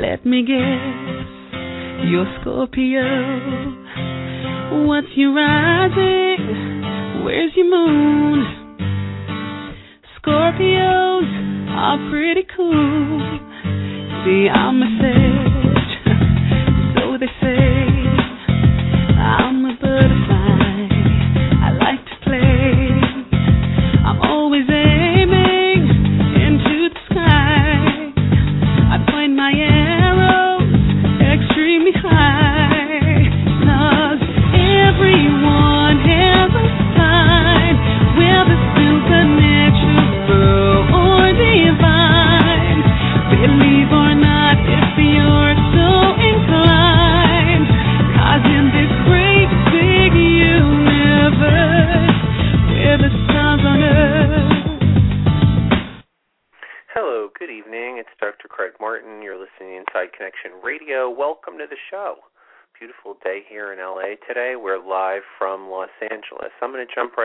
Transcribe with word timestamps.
Let 0.00 0.26
me 0.26 0.42
guess. 0.42 1.26
You're 2.04 2.26
Scorpio. 2.40 3.02
What's 4.86 5.06
your 5.16 5.32
rising? 5.32 7.24
Where's 7.24 7.52
your 7.56 7.70
moon? 7.70 8.44
Scorpios 10.20 11.24
are 11.70 12.10
pretty 12.10 12.46
cool. 12.54 13.38
See, 14.24 14.48
I'm 14.52 14.82
a 14.82 14.88
sage, 15.00 15.90
so 16.98 17.16
they 17.18 17.30
say. 17.40 17.65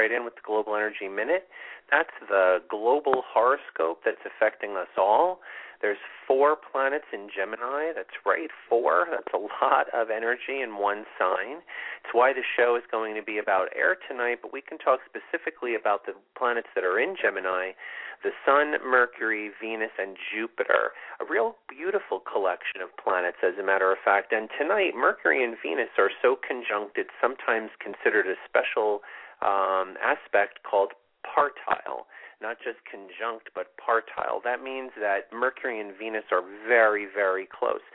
Right 0.02 0.12
in 0.12 0.26
with 0.26 0.34
the 0.34 0.42
Global 0.42 0.74
Energy 0.74 1.06
Minute. 1.08 1.46
That's 1.94 2.18
the 2.26 2.66
global 2.70 3.22
horoscope 3.22 4.02
that's 4.04 4.26
affecting 4.26 4.74
us 4.74 4.90
all. 4.98 5.46
There's 5.82 6.02
four 6.26 6.58
planets 6.58 7.06
in 7.14 7.30
Gemini. 7.30 7.94
That's 7.94 8.18
right, 8.26 8.50
four. 8.70 9.06
That's 9.10 9.34
a 9.34 9.42
lot 9.62 9.94
of 9.94 10.10
energy 10.10 10.62
in 10.62 10.82
one 10.82 11.06
sign. 11.18 11.62
It's 12.02 12.14
why 12.14 12.34
the 12.34 12.46
show 12.46 12.76
is 12.76 12.84
going 12.90 13.14
to 13.14 13.22
be 13.22 13.38
about 13.38 13.70
air 13.78 13.98
tonight, 14.10 14.40
but 14.42 14.54
we 14.54 14.62
can 14.62 14.78
talk 14.78 15.02
specifically 15.06 15.76
about 15.76 16.06
the 16.06 16.14
planets 16.38 16.70
that 16.74 16.84
are 16.84 16.98
in 16.98 17.16
Gemini 17.22 17.78
the 18.24 18.32
Sun, 18.46 18.78
Mercury, 18.86 19.50
Venus, 19.60 19.92
and 19.98 20.16
Jupiter. 20.16 20.94
A 21.20 21.26
real 21.26 21.58
beautiful 21.68 22.22
collection 22.22 22.82
of 22.82 22.94
planets, 22.94 23.42
as 23.42 23.58
a 23.60 23.66
matter 23.66 23.92
of 23.92 23.98
fact. 24.04 24.32
And 24.32 24.50
tonight, 24.58 24.94
Mercury 24.96 25.44
and 25.44 25.58
Venus 25.58 25.90
are 25.98 26.14
so 26.22 26.38
conjunct, 26.38 26.98
it's 26.98 27.14
sometimes 27.20 27.72
considered 27.82 28.28
a 28.28 28.38
special 28.46 29.02
um, 29.42 29.96
aspect 30.02 30.60
called 30.64 30.92
partile. 31.24 32.08
Not 32.42 32.58
just 32.58 32.82
conjunct, 32.90 33.54
but 33.54 33.78
partile. 33.78 34.42
That 34.44 34.64
means 34.64 34.92
that 35.00 35.30
Mercury 35.32 35.80
and 35.80 35.94
Venus 35.96 36.26
are 36.32 36.42
very, 36.68 37.06
very 37.06 37.46
close 37.46 37.86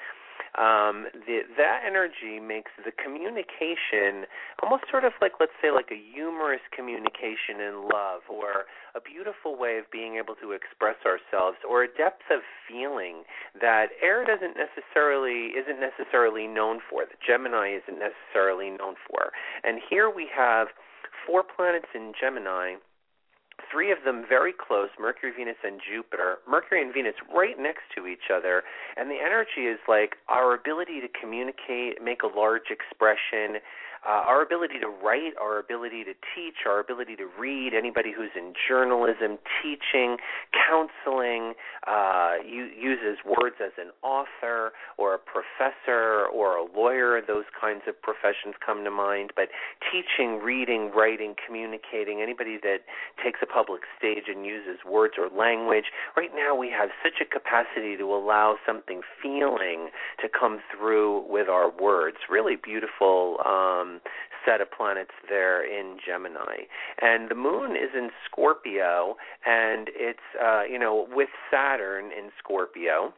um, 0.56 1.04
the, 1.28 1.44
that 1.60 1.84
energy 1.84 2.40
makes 2.40 2.72
the 2.80 2.92
communication 2.92 4.24
almost 4.62 4.84
sort 4.90 5.04
of 5.04 5.12
like, 5.20 5.36
let's 5.38 5.52
say, 5.60 5.70
like 5.70 5.92
a 5.92 6.00
humorous 6.00 6.64
communication 6.72 7.60
in 7.60 7.88
love, 7.92 8.24
or 8.32 8.64
a 8.96 9.00
beautiful 9.00 9.56
way 9.56 9.76
of 9.76 9.84
being 9.92 10.16
able 10.16 10.34
to 10.40 10.52
express 10.52 10.96
ourselves, 11.04 11.60
or 11.68 11.84
a 11.84 11.88
depth 11.88 12.24
of 12.32 12.40
feeling 12.64 13.28
that 13.60 13.92
air 14.00 14.24
doesn't 14.24 14.56
necessarily 14.56 15.52
isn't 15.52 15.76
necessarily 15.76 16.48
known 16.48 16.80
for. 16.88 17.04
That 17.04 17.20
Gemini 17.20 17.76
isn't 17.76 18.00
necessarily 18.00 18.72
known 18.72 18.96
for. 19.04 19.36
And 19.62 19.80
here 19.84 20.08
we 20.08 20.26
have 20.32 20.68
four 21.26 21.42
planets 21.42 21.88
in 21.94 22.12
Gemini 22.19 22.76
three 23.70 23.91
of 23.91 23.98
them 24.04 24.25
very 24.28 24.53
close 24.53 24.88
Mercury, 25.00 25.32
Venus, 25.37 25.56
and 25.64 25.81
Jupiter. 25.81 26.38
Mercury 26.48 26.82
and 26.82 26.92
Venus 26.92 27.14
right 27.34 27.59
next 27.59 27.88
to 27.97 28.06
each 28.06 28.31
other. 28.32 28.62
And 28.97 29.10
the 29.10 29.19
energy 29.19 29.66
is 29.66 29.78
like 29.88 30.16
our 30.28 30.54
ability 30.54 31.00
to 31.00 31.09
communicate, 31.09 32.03
make 32.03 32.22
a 32.22 32.31
large 32.31 32.70
expression, 32.70 33.60
uh, 34.06 34.22
our 34.25 34.41
ability 34.41 34.78
to 34.78 34.87
write, 34.87 35.34
our 35.41 35.59
ability 35.59 36.05
to 36.05 36.15
teach, 36.34 36.62
our 36.65 36.78
ability 36.78 37.17
to 37.17 37.27
read, 37.39 37.75
anybody 37.75 38.12
who's 38.17 38.31
in 38.37 38.53
journalism, 38.69 39.39
teaching, 39.61 40.17
counseling, 40.55 41.55
uh, 41.87 42.34
uses 42.47 43.19
words 43.27 43.56
as 43.65 43.72
an 43.78 43.91
author 44.03 44.72
or 44.97 45.15
a 45.15 45.19
professor 45.19 46.27
or 46.33 46.56
a 46.56 46.65
lawyer, 46.65 47.21
those 47.27 47.44
kinds 47.59 47.83
of 47.89 48.00
professions 48.00 48.55
come 48.65 48.84
to 48.84 48.91
mind. 48.91 49.33
But 49.34 49.49
teaching, 49.91 50.38
reading, 50.38 50.93
writing, 50.94 51.34
communicating, 51.44 52.23
anybody 52.23 52.59
that 52.62 52.87
takes 53.23 53.41
a 53.43 53.47
public 53.47 53.83
stage 53.99 54.25
and 54.28 54.47
uses 54.47 54.78
words 54.88 55.15
or 55.19 55.28
language, 55.37 55.87
right 56.17 56.31
now 56.34 56.55
we 56.55 56.71
have 56.71 56.91
such 57.03 57.21
a 57.21 57.25
capacity 57.25 57.97
to 57.97 58.05
allow 58.15 58.56
something 58.65 59.00
feeling 59.21 59.88
to 60.23 60.28
come 60.28 60.61
through 60.71 61.25
with 61.28 61.49
our 61.49 61.71
words. 61.71 62.19
Really 62.31 62.56
beautiful. 62.56 63.38
Um, 63.44 63.95
set 64.44 64.60
of 64.60 64.70
planets 64.70 65.10
there 65.28 65.64
in 65.64 65.98
Gemini. 66.04 66.66
And 67.00 67.28
the 67.28 67.34
moon 67.34 67.72
is 67.72 67.90
in 67.94 68.10
Scorpio, 68.24 69.16
and 69.44 69.88
it's, 69.94 70.18
uh, 70.42 70.62
you 70.62 70.78
know, 70.78 71.06
with 71.10 71.28
Saturn 71.50 72.06
in 72.06 72.30
Scorpio. 72.38 73.12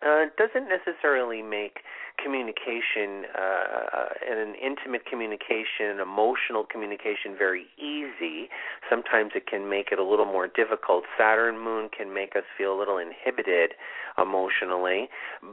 Uh, 0.00 0.32
doesn't 0.38 0.66
necessarily 0.66 1.42
make 1.42 1.80
communication 2.16 3.28
uh, 3.36 4.08
and 4.28 4.38
an 4.40 4.54
intimate 4.54 5.04
communication, 5.04 6.00
emotional 6.00 6.64
communication 6.64 7.36
very 7.36 7.66
easy. 7.76 8.48
Sometimes 8.88 9.32
it 9.34 9.46
can 9.46 9.68
make 9.68 9.88
it 9.92 9.98
a 9.98 10.04
little 10.04 10.24
more 10.24 10.46
difficult. 10.46 11.04
Saturn 11.18 11.58
moon 11.62 11.90
can 11.94 12.14
make 12.14 12.34
us 12.34 12.44
feel 12.56 12.72
a 12.72 12.78
little 12.78 12.96
inhibited 12.96 13.72
emotionally, 14.16 15.08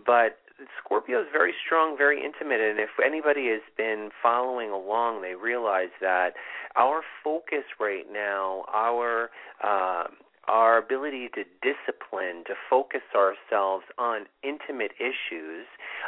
but 0.06 0.40
Scorpio 0.84 1.22
is 1.22 1.28
very 1.32 1.54
strong, 1.66 1.98
very 1.98 2.24
intimate, 2.24 2.60
and 2.62 2.80
if 2.80 2.90
anybody 3.04 3.48
has 3.50 3.62
been 3.76 4.10
following 4.22 4.72
along, 4.72 5.22
they 5.22 5.36
realize 5.36 5.90
that 6.02 6.34
our 6.76 7.02
focus 7.24 7.64
right 7.80 8.06
now, 8.12 8.66
our 8.74 9.30
uh, 9.64 10.06
our 10.48 10.78
ability 10.78 11.28
to 11.36 11.44
discipline, 11.62 12.44
to 12.48 12.54
focus 12.70 13.02
ourselves 13.14 13.84
on 13.98 14.26
intimate 14.44 14.92
issues, 14.98 15.68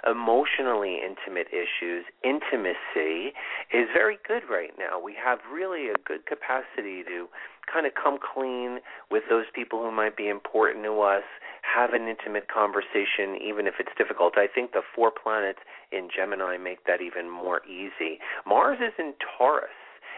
emotionally 0.09 0.99
intimate 1.03 1.47
issues, 1.51 2.05
intimacy 2.23 3.35
is 3.73 3.89
very 3.93 4.17
good 4.25 4.43
right 4.49 4.71
now. 4.79 4.97
We 4.97 5.13
have 5.21 5.39
really 5.51 5.89
a 5.89 5.95
good 6.07 6.25
capacity 6.25 7.03
to 7.03 7.27
kind 7.71 7.85
of 7.85 7.91
come 8.01 8.17
clean 8.17 8.79
with 9.11 9.23
those 9.29 9.45
people 9.53 9.83
who 9.83 9.91
might 9.91 10.15
be 10.15 10.29
important 10.29 10.85
to 10.85 11.01
us, 11.01 11.23
have 11.69 11.93
an 11.93 12.07
intimate 12.07 12.47
conversation, 12.49 13.37
even 13.41 13.67
if 13.67 13.75
it's 13.79 13.93
difficult. 13.97 14.37
I 14.37 14.47
think 14.47 14.71
the 14.71 14.81
four 14.95 15.11
planets 15.11 15.59
in 15.91 16.09
Gemini 16.09 16.57
make 16.57 16.85
that 16.85 17.01
even 17.01 17.29
more 17.29 17.61
easy. 17.65 18.19
Mars 18.45 18.79
is 18.81 18.93
in 18.97 19.13
Taurus 19.37 19.69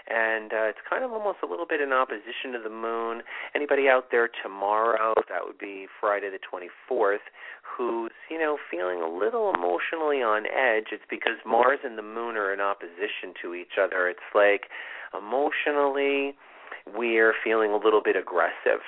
and 0.08 0.52
uh, 0.52 0.68
it's 0.72 0.82
kind 0.90 1.04
of 1.04 1.12
almost 1.12 1.40
a 1.44 1.46
little 1.46 1.66
bit 1.66 1.82
in 1.82 1.94
opposition 1.94 2.52
to 2.54 2.60
the 2.64 2.74
moon. 2.74 3.22
Anybody 3.56 3.88
out 3.88 4.10
there 4.12 4.30
tomorrow, 4.44 5.14
that 5.30 5.46
would 5.46 5.58
be 5.58 5.88
Friday 6.00 6.30
the 6.30 6.40
24th, 6.42 7.24
who's, 7.62 8.12
you 8.30 8.40
know, 8.40 8.58
feeling 8.70 9.02
a 9.02 9.08
little 9.10 9.54
emotionally 9.54 10.22
on 10.22 10.46
edge, 10.48 10.92
it's 10.92 11.06
because 11.10 11.38
Mars 11.46 11.80
and 11.84 11.98
the 11.98 12.04
moon 12.04 12.36
are 12.36 12.54
in 12.54 12.60
opposition 12.60 13.34
to 13.42 13.54
each 13.54 13.78
other. 13.82 14.10
It's 14.10 14.20
like 14.34 14.68
emotionally 15.18 16.36
we're 16.96 17.34
feeling 17.44 17.72
a 17.72 17.78
little 17.78 18.02
bit 18.04 18.16
aggressive. 18.16 18.82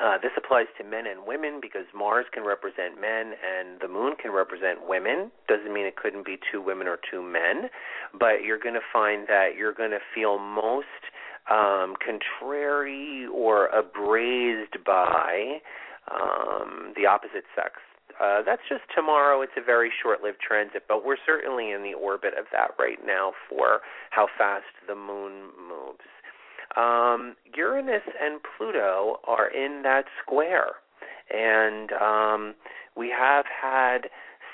Uh, 0.00 0.16
this 0.16 0.32
applies 0.36 0.66
to 0.78 0.84
men 0.84 1.06
and 1.06 1.26
women 1.26 1.60
because 1.60 1.84
Mars 1.94 2.24
can 2.32 2.42
represent 2.42 2.98
men 2.98 3.34
and 3.36 3.80
the 3.82 3.88
moon 3.88 4.14
can 4.20 4.32
represent 4.32 4.88
women. 4.88 5.30
Doesn't 5.46 5.72
mean 5.72 5.84
it 5.84 5.96
couldn't 5.96 6.24
be 6.24 6.38
two 6.50 6.62
women 6.62 6.88
or 6.88 6.98
two 7.10 7.22
men, 7.22 7.68
but 8.18 8.42
you're 8.42 8.58
going 8.58 8.74
to 8.74 8.86
find 8.92 9.28
that 9.28 9.56
you're 9.58 9.74
going 9.74 9.90
to 9.90 10.00
feel 10.14 10.38
most 10.38 10.86
um, 11.50 11.96
contrary 12.00 13.26
or 13.32 13.66
abrased 13.68 14.82
by 14.86 15.60
um, 16.10 16.94
the 16.96 17.04
opposite 17.04 17.44
sex. 17.54 17.76
Uh, 18.20 18.42
that's 18.44 18.62
just 18.68 18.82
tomorrow. 18.94 19.40
It's 19.42 19.56
a 19.56 19.64
very 19.64 19.90
short-lived 20.02 20.40
transit, 20.40 20.84
but 20.88 21.04
we're 21.04 21.20
certainly 21.24 21.72
in 21.72 21.82
the 21.82 21.94
orbit 21.94 22.32
of 22.38 22.46
that 22.52 22.72
right 22.78 22.98
now 23.04 23.32
for 23.48 23.80
how 24.10 24.28
fast 24.36 24.68
the 24.88 24.94
moon 24.94 25.52
moves. 25.56 26.04
Um, 26.76 27.36
Uranus 27.56 28.02
and 28.22 28.40
Pluto 28.42 29.20
are 29.26 29.48
in 29.48 29.82
that 29.82 30.04
square, 30.22 30.76
and 31.32 31.92
um, 31.92 32.54
we 32.96 33.10
have 33.16 33.44
had 33.46 34.08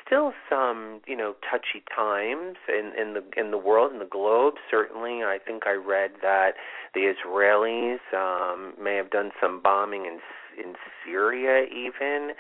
still 0.07 0.33
some 0.49 1.01
you 1.07 1.17
know 1.17 1.35
touchy 1.51 1.83
times 1.95 2.57
in 2.69 2.93
in 2.99 3.15
the 3.15 3.23
in 3.41 3.51
the 3.51 3.59
world 3.59 3.93
in 3.93 3.99
the 3.99 4.05
globe. 4.07 4.55
Certainly 4.71 5.23
i 5.25 5.39
think 5.45 5.65
i 5.67 5.73
read 5.73 6.13
that 6.23 6.53
the 6.95 7.13
israelis 7.13 7.99
um 8.15 8.75
may 8.83 8.97
have 8.97 9.11
done 9.11 9.31
some 9.41 9.61
bombing 9.61 10.07
in 10.07 10.21
in 10.63 10.75
syria 11.05 11.67
even 11.67 12.31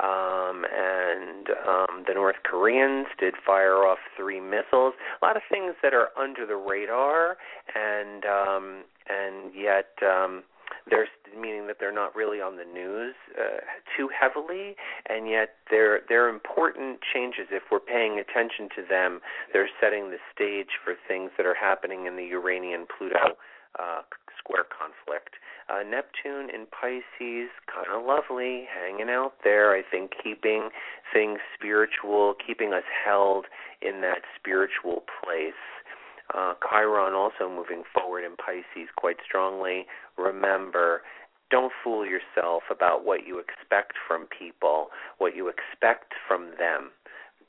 um 0.00 0.64
and 0.72 1.48
um 1.68 2.04
the 2.06 2.14
north 2.14 2.36
koreans 2.44 3.06
did 3.18 3.34
fire 3.44 3.86
off 3.86 3.98
three 4.16 4.40
missiles 4.40 4.94
a 5.20 5.24
lot 5.24 5.36
of 5.36 5.42
things 5.50 5.74
that 5.82 5.92
are 5.92 6.08
under 6.18 6.46
the 6.46 6.56
radar 6.56 7.36
and 7.74 8.24
um 8.24 8.84
and 9.08 9.52
yet 9.54 9.92
um 10.02 10.42
they're 10.88 11.06
meaning 11.38 11.66
that 11.66 11.76
they're 11.78 11.94
not 11.94 12.14
really 12.14 12.40
on 12.40 12.56
the 12.56 12.64
news 12.64 13.14
uh, 13.38 13.60
too 13.96 14.08
heavily, 14.08 14.76
and 15.08 15.28
yet 15.28 15.54
they're 15.70 16.00
they're 16.08 16.28
important 16.28 17.00
changes. 17.12 17.46
If 17.50 17.64
we're 17.70 17.80
paying 17.80 18.18
attention 18.18 18.68
to 18.76 18.82
them, 18.88 19.20
they're 19.52 19.70
setting 19.80 20.10
the 20.10 20.18
stage 20.34 20.78
for 20.84 20.94
things 21.06 21.30
that 21.36 21.46
are 21.46 21.54
happening 21.54 22.06
in 22.06 22.16
the 22.16 22.24
Uranian 22.24 22.86
Pluto 22.86 23.36
uh, 23.78 24.02
square 24.38 24.64
conflict. 24.64 25.36
Uh, 25.72 25.82
Neptune 25.82 26.50
in 26.52 26.66
Pisces, 26.66 27.48
kind 27.64 27.86
of 27.94 28.04
lovely, 28.04 28.68
hanging 28.68 29.08
out 29.08 29.32
there. 29.42 29.74
I 29.74 29.82
think 29.82 30.12
keeping 30.22 30.68
things 31.12 31.38
spiritual, 31.54 32.34
keeping 32.46 32.74
us 32.74 32.84
held 33.06 33.46
in 33.80 34.02
that 34.02 34.20
spiritual 34.38 35.02
place. 35.24 35.54
Uh, 36.34 36.54
Chiron 36.68 37.14
also 37.14 37.48
moving 37.48 37.84
forward 37.94 38.22
in 38.22 38.36
Pisces 38.36 38.90
quite 38.96 39.16
strongly. 39.24 39.86
Remember, 40.18 41.00
don't 41.50 41.72
fool 41.82 42.04
yourself 42.04 42.64
about 42.70 43.06
what 43.06 43.26
you 43.26 43.38
expect 43.38 43.94
from 44.06 44.26
people. 44.26 44.88
What 45.16 45.34
you 45.34 45.48
expect 45.48 46.12
from 46.28 46.50
them 46.58 46.90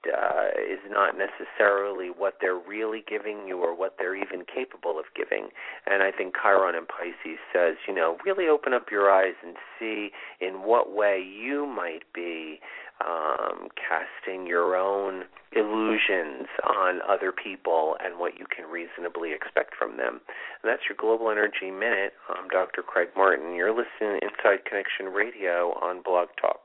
uh, 0.07 0.49
is 0.59 0.79
not 0.89 1.15
necessarily 1.17 2.07
what 2.07 2.35
they're 2.41 2.59
really 2.59 3.03
giving 3.07 3.47
you 3.47 3.59
or 3.59 3.75
what 3.75 3.95
they're 3.97 4.15
even 4.15 4.43
capable 4.45 4.99
of 4.99 5.05
giving. 5.15 5.49
And 5.85 6.03
I 6.03 6.11
think 6.11 6.35
Chiron 6.41 6.75
in 6.75 6.85
Pisces 6.85 7.39
says, 7.53 7.75
you 7.87 7.93
know, 7.93 8.17
really 8.25 8.47
open 8.47 8.73
up 8.73 8.91
your 8.91 9.11
eyes 9.11 9.35
and 9.45 9.55
see 9.79 10.11
in 10.41 10.63
what 10.63 10.93
way 10.93 11.23
you 11.23 11.65
might 11.65 12.03
be 12.13 12.59
um, 13.01 13.67
casting 13.75 14.47
your 14.47 14.75
own 14.75 15.23
illusions 15.55 16.47
on 16.63 16.99
other 17.07 17.31
people 17.31 17.95
and 18.03 18.19
what 18.19 18.39
you 18.39 18.45
can 18.45 18.65
reasonably 18.69 19.33
expect 19.33 19.75
from 19.77 19.97
them. 19.97 20.21
And 20.61 20.65
that's 20.65 20.83
your 20.87 20.97
Global 20.97 21.29
Energy 21.29 21.71
Minute. 21.71 22.13
I'm 22.29 22.47
Dr. 22.49 22.81
Craig 22.81 23.09
Martin. 23.15 23.55
You're 23.55 23.71
listening 23.71 24.19
to 24.19 24.27
Inside 24.27 24.65
Connection 24.65 25.07
Radio 25.07 25.77
on 25.81 26.01
Blog 26.01 26.29
Talk. 26.39 26.61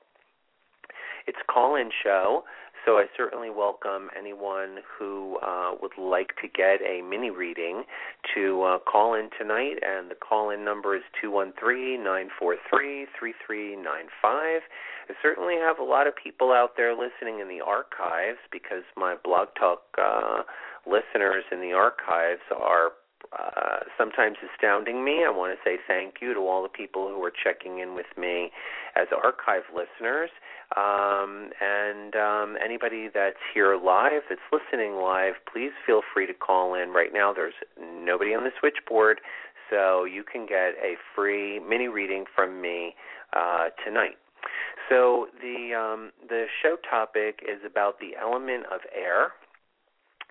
It's 1.26 1.38
call-in 1.50 1.90
show. 2.02 2.44
So 2.88 2.96
I 2.96 3.04
certainly 3.18 3.50
welcome 3.50 4.08
anyone 4.18 4.78
who 4.98 5.36
uh, 5.46 5.72
would 5.82 5.98
like 5.98 6.28
to 6.40 6.48
get 6.48 6.80
a 6.80 7.02
mini 7.02 7.28
reading 7.28 7.84
to 8.34 8.62
uh, 8.62 8.78
call 8.78 9.12
in 9.12 9.28
tonight, 9.38 9.76
and 9.82 10.10
the 10.10 10.14
call 10.14 10.48
in 10.48 10.64
number 10.64 10.96
is 10.96 11.02
213 11.20 12.02
943 12.02 13.04
3395. 13.12 14.24
I 14.24 15.12
certainly 15.20 15.56
have 15.60 15.78
a 15.78 15.84
lot 15.84 16.06
of 16.06 16.14
people 16.16 16.50
out 16.50 16.78
there 16.78 16.96
listening 16.96 17.40
in 17.40 17.48
the 17.48 17.60
archives 17.60 18.40
because 18.50 18.88
my 18.96 19.16
Blog 19.22 19.48
Talk 19.60 19.82
uh, 20.00 20.48
listeners 20.88 21.44
in 21.52 21.60
the 21.60 21.76
archives 21.76 22.40
are 22.56 22.96
uh, 23.32 23.80
sometimes 23.96 24.36
astounding 24.42 25.04
me. 25.04 25.24
I 25.26 25.30
want 25.30 25.52
to 25.52 25.58
say 25.64 25.78
thank 25.86 26.16
you 26.20 26.34
to 26.34 26.40
all 26.40 26.62
the 26.62 26.68
people 26.68 27.08
who 27.08 27.22
are 27.24 27.32
checking 27.32 27.78
in 27.78 27.94
with 27.94 28.06
me 28.16 28.50
as 28.96 29.08
archive 29.12 29.64
listeners. 29.74 30.30
Um, 30.76 31.50
and 31.60 32.14
um, 32.14 32.56
anybody 32.62 33.08
that's 33.12 33.40
here 33.54 33.76
live, 33.76 34.22
that's 34.28 34.40
listening 34.52 34.96
live, 34.96 35.34
please 35.50 35.72
feel 35.86 36.02
free 36.12 36.26
to 36.26 36.34
call 36.34 36.74
in. 36.74 36.90
Right 36.90 37.12
now, 37.12 37.32
there's 37.32 37.54
nobody 37.80 38.34
on 38.34 38.44
the 38.44 38.50
switchboard, 38.60 39.20
so 39.70 40.04
you 40.04 40.24
can 40.24 40.46
get 40.46 40.74
a 40.82 40.94
free 41.14 41.58
mini 41.60 41.88
reading 41.88 42.24
from 42.34 42.60
me 42.60 42.94
uh, 43.32 43.68
tonight. 43.84 44.16
So 44.88 45.26
the 45.40 45.74
um, 45.74 46.12
the 46.28 46.46
show 46.62 46.76
topic 46.88 47.40
is 47.42 47.60
about 47.64 47.98
the 48.00 48.16
element 48.20 48.64
of 48.72 48.80
air. 48.94 49.32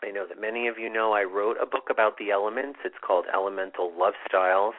I 0.04 0.12
know 0.12 0.26
that 0.28 0.40
many 0.40 0.68
of 0.68 0.78
you 0.78 0.90
know 0.90 1.14
I 1.14 1.24
wrote 1.24 1.58
a 1.62 1.66
book 1.66 1.90
about 1.90 2.18
the 2.18 2.32
elements. 2.32 2.80
It's 2.86 3.02
called 3.02 3.26
Elemental 3.34 3.92
Love 3.98 4.14
Styles. 4.28 4.76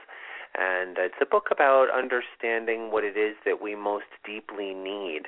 And 0.56 0.96
it's 0.98 1.20
a 1.20 1.26
book 1.26 1.48
about 1.50 1.88
understanding 1.90 2.90
what 2.90 3.04
it 3.04 3.16
is 3.16 3.36
that 3.44 3.60
we 3.60 3.74
most 3.74 4.06
deeply 4.24 4.74
need 4.74 5.26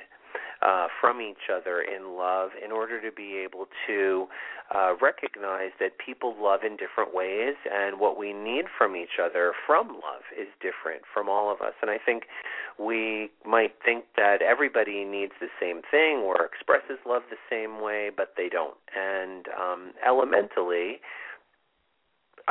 uh, 0.61 0.87
from 0.99 1.21
each 1.21 1.49
other 1.53 1.81
in 1.81 2.15
love 2.17 2.51
in 2.63 2.71
order 2.71 3.01
to 3.01 3.11
be 3.11 3.37
able 3.37 3.67
to 3.87 4.27
uh, 4.73 4.93
recognize 5.01 5.71
that 5.79 5.97
people 5.97 6.35
love 6.39 6.61
in 6.63 6.77
different 6.77 7.13
ways 7.13 7.55
and 7.71 7.99
what 7.99 8.17
we 8.17 8.31
need 8.31 8.65
from 8.77 8.95
each 8.95 9.19
other 9.21 9.53
from 9.65 9.87
love 9.87 10.23
is 10.37 10.47
different 10.61 11.01
from 11.11 11.27
all 11.27 11.51
of 11.51 11.61
us. 11.61 11.73
And 11.81 11.89
I 11.89 11.97
think 11.97 12.23
we 12.79 13.29
might 13.45 13.73
think 13.83 14.05
that 14.17 14.41
everybody 14.41 15.03
needs 15.03 15.33
the 15.41 15.49
same 15.59 15.81
thing 15.89 16.23
or 16.23 16.45
expresses 16.45 16.99
love 17.05 17.23
the 17.29 17.41
same 17.49 17.81
way, 17.81 18.09
but 18.15 18.33
they 18.37 18.47
don't. 18.47 18.77
And 18.95 19.47
um, 19.49 19.91
elementally, 20.05 21.01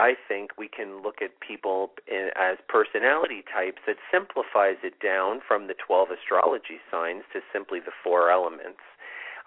I 0.00 0.16
think 0.16 0.56
we 0.56 0.66
can 0.66 1.02
look 1.02 1.20
at 1.20 1.38
people 1.44 1.92
in, 2.08 2.30
as 2.32 2.56
personality 2.68 3.44
types 3.44 3.84
that 3.86 4.00
simplifies 4.08 4.80
it 4.82 4.96
down 4.98 5.40
from 5.46 5.68
the 5.68 5.74
12 5.76 6.08
astrology 6.16 6.80
signs 6.90 7.22
to 7.34 7.40
simply 7.52 7.80
the 7.80 7.92
four 8.02 8.30
elements. 8.30 8.80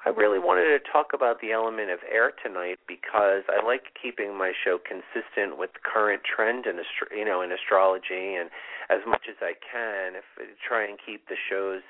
I 0.06 0.10
really 0.10 0.38
wanted 0.38 0.70
to 0.78 0.80
talk 0.92 1.10
about 1.14 1.42
the 1.42 1.54
element 1.54 1.90
of 1.90 2.00
air 2.06 2.34
tonight 2.38 2.78
because 2.88 3.50
I 3.50 3.66
like 3.66 3.98
keeping 4.00 4.38
my 4.38 4.52
show 4.54 4.78
consistent 4.78 5.58
with 5.58 5.74
the 5.74 5.80
current 5.82 6.22
trend 6.22 6.68
in 6.68 6.78
astro- 6.78 7.16
you 7.16 7.26
know 7.26 7.42
in 7.42 7.52
astrology 7.52 8.36
and 8.36 8.52
as 8.92 9.00
much 9.08 9.26
as 9.32 9.40
I 9.42 9.54
can 9.56 10.20
if 10.20 10.28
try 10.60 10.86
and 10.86 11.00
keep 11.00 11.30
the 11.30 11.40
shows 11.50 11.82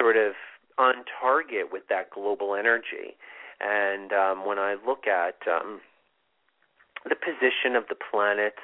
sort 0.00 0.16
of 0.16 0.32
on 0.78 1.04
target 1.20 1.70
with 1.70 1.86
that 1.88 2.10
global 2.10 2.56
energy. 2.56 3.20
And 3.60 4.12
um 4.12 4.46
when 4.48 4.58
I 4.58 4.76
look 4.80 5.06
at 5.06 5.36
um 5.46 5.84
the 7.04 7.16
position 7.16 7.76
of 7.76 7.84
the 7.88 7.96
planets 7.96 8.62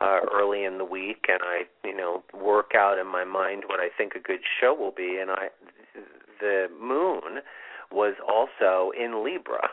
uh, 0.00 0.20
early 0.32 0.64
in 0.64 0.78
the 0.78 0.84
week, 0.84 1.26
and 1.28 1.40
I, 1.42 1.62
you 1.84 1.96
know, 1.96 2.22
work 2.34 2.72
out 2.76 2.98
in 2.98 3.06
my 3.06 3.24
mind 3.24 3.64
what 3.66 3.80
I 3.80 3.88
think 3.96 4.14
a 4.14 4.20
good 4.20 4.40
show 4.60 4.74
will 4.74 4.90
be. 4.90 5.18
And 5.20 5.30
I, 5.30 5.48
the 6.40 6.66
moon 6.80 7.42
was 7.90 8.14
also 8.26 8.90
in 8.98 9.22
Libra, 9.24 9.68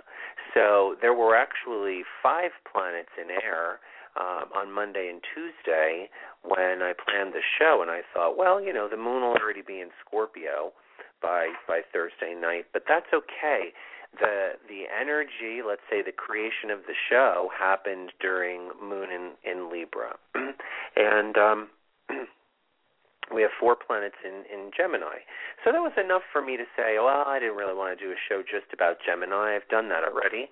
so 0.53 0.95
there 1.01 1.13
were 1.13 1.35
actually 1.35 2.03
five 2.21 2.51
planets 2.71 3.09
in 3.19 3.31
air. 3.31 3.79
Um, 4.19 4.49
on 4.57 4.73
Monday 4.73 5.07
and 5.07 5.21
Tuesday 5.21 6.09
when 6.41 6.81
I 6.81 6.93
planned 6.97 7.31
the 7.31 7.45
show, 7.59 7.79
and 7.85 7.91
I 7.91 8.01
thought, 8.11 8.35
well, 8.35 8.59
you 8.59 8.73
know, 8.73 8.89
the 8.89 8.97
moon 8.97 9.21
will 9.21 9.37
already 9.37 9.61
be 9.61 9.79
in 9.79 9.89
Scorpio 10.03 10.73
by 11.21 11.53
by 11.67 11.81
Thursday 11.93 12.33
night, 12.33 12.65
but 12.73 12.83
that's 12.89 13.05
okay 13.13 13.71
the 14.17 14.57
the 14.67 14.83
energy, 14.89 15.61
let's 15.65 15.85
say 15.89 16.01
the 16.01 16.11
creation 16.11 16.71
of 16.71 16.79
the 16.87 16.97
show 17.09 17.49
happened 17.57 18.11
during 18.19 18.71
Moon 18.81 19.09
in 19.11 19.31
in 19.43 19.71
Libra, 19.71 20.17
and 20.95 21.37
um, 21.37 21.67
we 23.33 23.41
have 23.41 23.51
four 23.59 23.75
planets 23.75 24.17
in 24.25 24.43
in 24.51 24.71
Gemini. 24.75 25.21
So 25.63 25.71
that 25.71 25.79
was 25.79 25.93
enough 25.97 26.23
for 26.31 26.41
me 26.41 26.57
to 26.57 26.65
say, 26.75 26.97
well, 26.97 27.23
I 27.27 27.39
didn't 27.39 27.55
really 27.55 27.75
want 27.75 27.97
to 27.97 28.03
do 28.03 28.11
a 28.11 28.19
show 28.27 28.41
just 28.41 28.73
about 28.73 28.97
Gemini. 29.05 29.55
I've 29.55 29.67
done 29.69 29.89
that 29.89 30.03
already. 30.03 30.49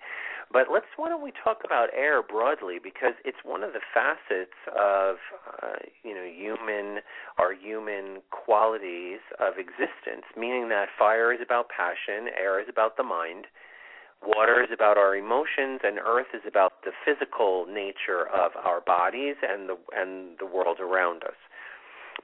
But 0.52 0.68
let's 0.72 0.86
why 0.96 1.10
don't 1.10 1.24
we 1.24 1.34
talk 1.44 1.60
about 1.66 1.90
air 1.94 2.24
broadly 2.24 2.78
because 2.82 3.14
it's 3.26 3.38
one 3.44 3.64
of 3.64 3.74
the 3.74 3.84
facets 3.94 4.56
of 4.72 5.18
uh, 5.62 5.84
you 6.04 6.16
know 6.16 6.24
human 6.24 7.02
our 7.38 7.54
human 7.54 8.22
qualities 8.32 9.20
of 9.40 9.60
existence. 9.60 10.24
Meaning 10.38 10.70
that 10.70 10.88
fire 10.98 11.34
is 11.34 11.40
about 11.44 11.68
passion, 11.70 12.32
air 12.40 12.62
is 12.62 12.68
about 12.70 12.96
the 12.96 13.04
mind, 13.04 13.48
Water 14.26 14.64
is 14.64 14.70
about 14.74 14.98
our 14.98 15.16
emotions, 15.16 15.82
and 15.84 16.00
earth 16.00 16.34
is 16.34 16.42
about 16.48 16.82
the 16.84 16.92
physical 17.06 17.66
nature 17.70 18.28
of 18.28 18.52
our 18.58 18.82
bodies 18.82 19.36
and 19.44 19.70
the 19.70 19.78
and 19.96 20.38
the 20.40 20.46
world 20.46 20.80
around 20.80 21.24
us. 21.24 21.38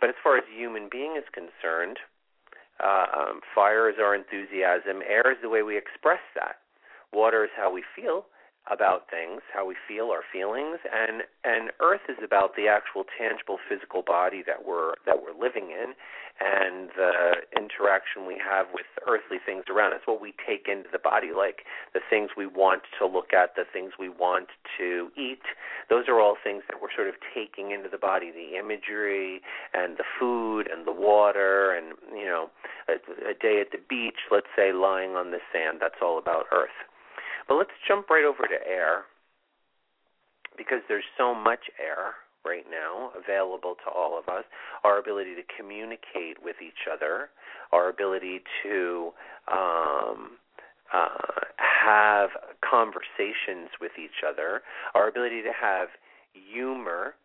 But 0.01 0.09
as 0.09 0.15
far 0.23 0.37
as 0.37 0.43
human 0.49 0.89
being 0.89 1.15
is 1.17 1.23
concerned, 1.31 1.99
uh, 2.83 3.05
um, 3.15 3.41
fire 3.53 3.89
is 3.89 3.97
our 4.01 4.15
enthusiasm. 4.15 5.03
Air 5.07 5.31
is 5.31 5.37
the 5.41 5.49
way 5.49 5.61
we 5.61 5.77
express 5.77 6.21
that. 6.33 6.62
Water 7.13 7.43
is 7.43 7.51
how 7.55 7.71
we 7.71 7.83
feel, 7.95 8.25
about 8.71 9.09
things, 9.11 9.41
how 9.53 9.67
we 9.67 9.75
feel, 9.87 10.07
our 10.07 10.23
feelings, 10.31 10.79
and 10.87 11.23
and 11.43 11.71
earth 11.81 12.07
is 12.07 12.15
about 12.23 12.55
the 12.55 12.67
actual 12.67 13.03
tangible 13.03 13.57
physical 13.67 14.01
body 14.01 14.41
that 14.47 14.65
we're 14.65 14.93
that 15.05 15.19
we're 15.21 15.35
living 15.35 15.71
in 15.71 15.93
and 16.39 16.89
the 16.95 17.43
interaction 17.55 18.25
we 18.25 18.39
have 18.39 18.65
with 18.73 18.87
earthly 19.07 19.37
things 19.45 19.65
around 19.69 19.93
us, 19.93 19.99
what 20.05 20.19
we 20.19 20.33
take 20.47 20.67
into 20.67 20.89
the 20.91 20.97
body, 20.97 21.29
like 21.35 21.67
the 21.93 21.99
things 22.09 22.31
we 22.35 22.47
want 22.47 22.81
to 22.97 23.05
look 23.05 23.33
at, 23.33 23.53
the 23.55 23.65
things 23.71 23.93
we 23.99 24.09
want 24.09 24.47
to 24.79 25.11
eat. 25.15 25.43
Those 25.89 26.05
are 26.07 26.19
all 26.19 26.35
things 26.41 26.63
that 26.69 26.81
we're 26.81 26.93
sort 26.95 27.07
of 27.07 27.15
taking 27.35 27.71
into 27.71 27.87
the 27.87 27.99
body, 27.99 28.31
the 28.31 28.57
imagery 28.57 29.41
and 29.73 29.97
the 29.97 30.07
food 30.19 30.67
and 30.71 30.87
the 30.87 30.91
water 30.91 31.71
and 31.75 31.93
you 32.15 32.25
know, 32.25 32.49
a, 32.87 32.93
a 33.29 33.35
day 33.35 33.61
at 33.61 33.71
the 33.71 33.83
beach, 33.87 34.31
let's 34.31 34.49
say 34.55 34.71
lying 34.71 35.11
on 35.11 35.31
the 35.31 35.39
sand, 35.51 35.77
that's 35.81 36.01
all 36.01 36.17
about 36.17 36.45
earth. 36.51 36.79
But 37.47 37.55
let's 37.55 37.71
jump 37.87 38.09
right 38.09 38.25
over 38.25 38.47
to 38.47 38.67
air 38.67 39.03
because 40.57 40.79
there's 40.87 41.03
so 41.17 41.33
much 41.33 41.59
air 41.79 42.15
right 42.45 42.65
now 42.69 43.11
available 43.17 43.75
to 43.85 43.91
all 43.91 44.17
of 44.17 44.27
us. 44.27 44.43
Our 44.83 44.99
ability 44.99 45.35
to 45.35 45.43
communicate 45.57 46.43
with 46.43 46.57
each 46.61 46.87
other, 46.91 47.29
our 47.71 47.89
ability 47.89 48.41
to 48.63 49.11
um, 49.51 50.37
uh, 50.93 51.07
have 51.57 52.29
conversations 52.69 53.69
with 53.81 53.93
each 53.97 54.23
other, 54.27 54.61
our 54.93 55.07
ability 55.07 55.41
to 55.41 55.51
have 55.59 55.87
humor 56.33 57.15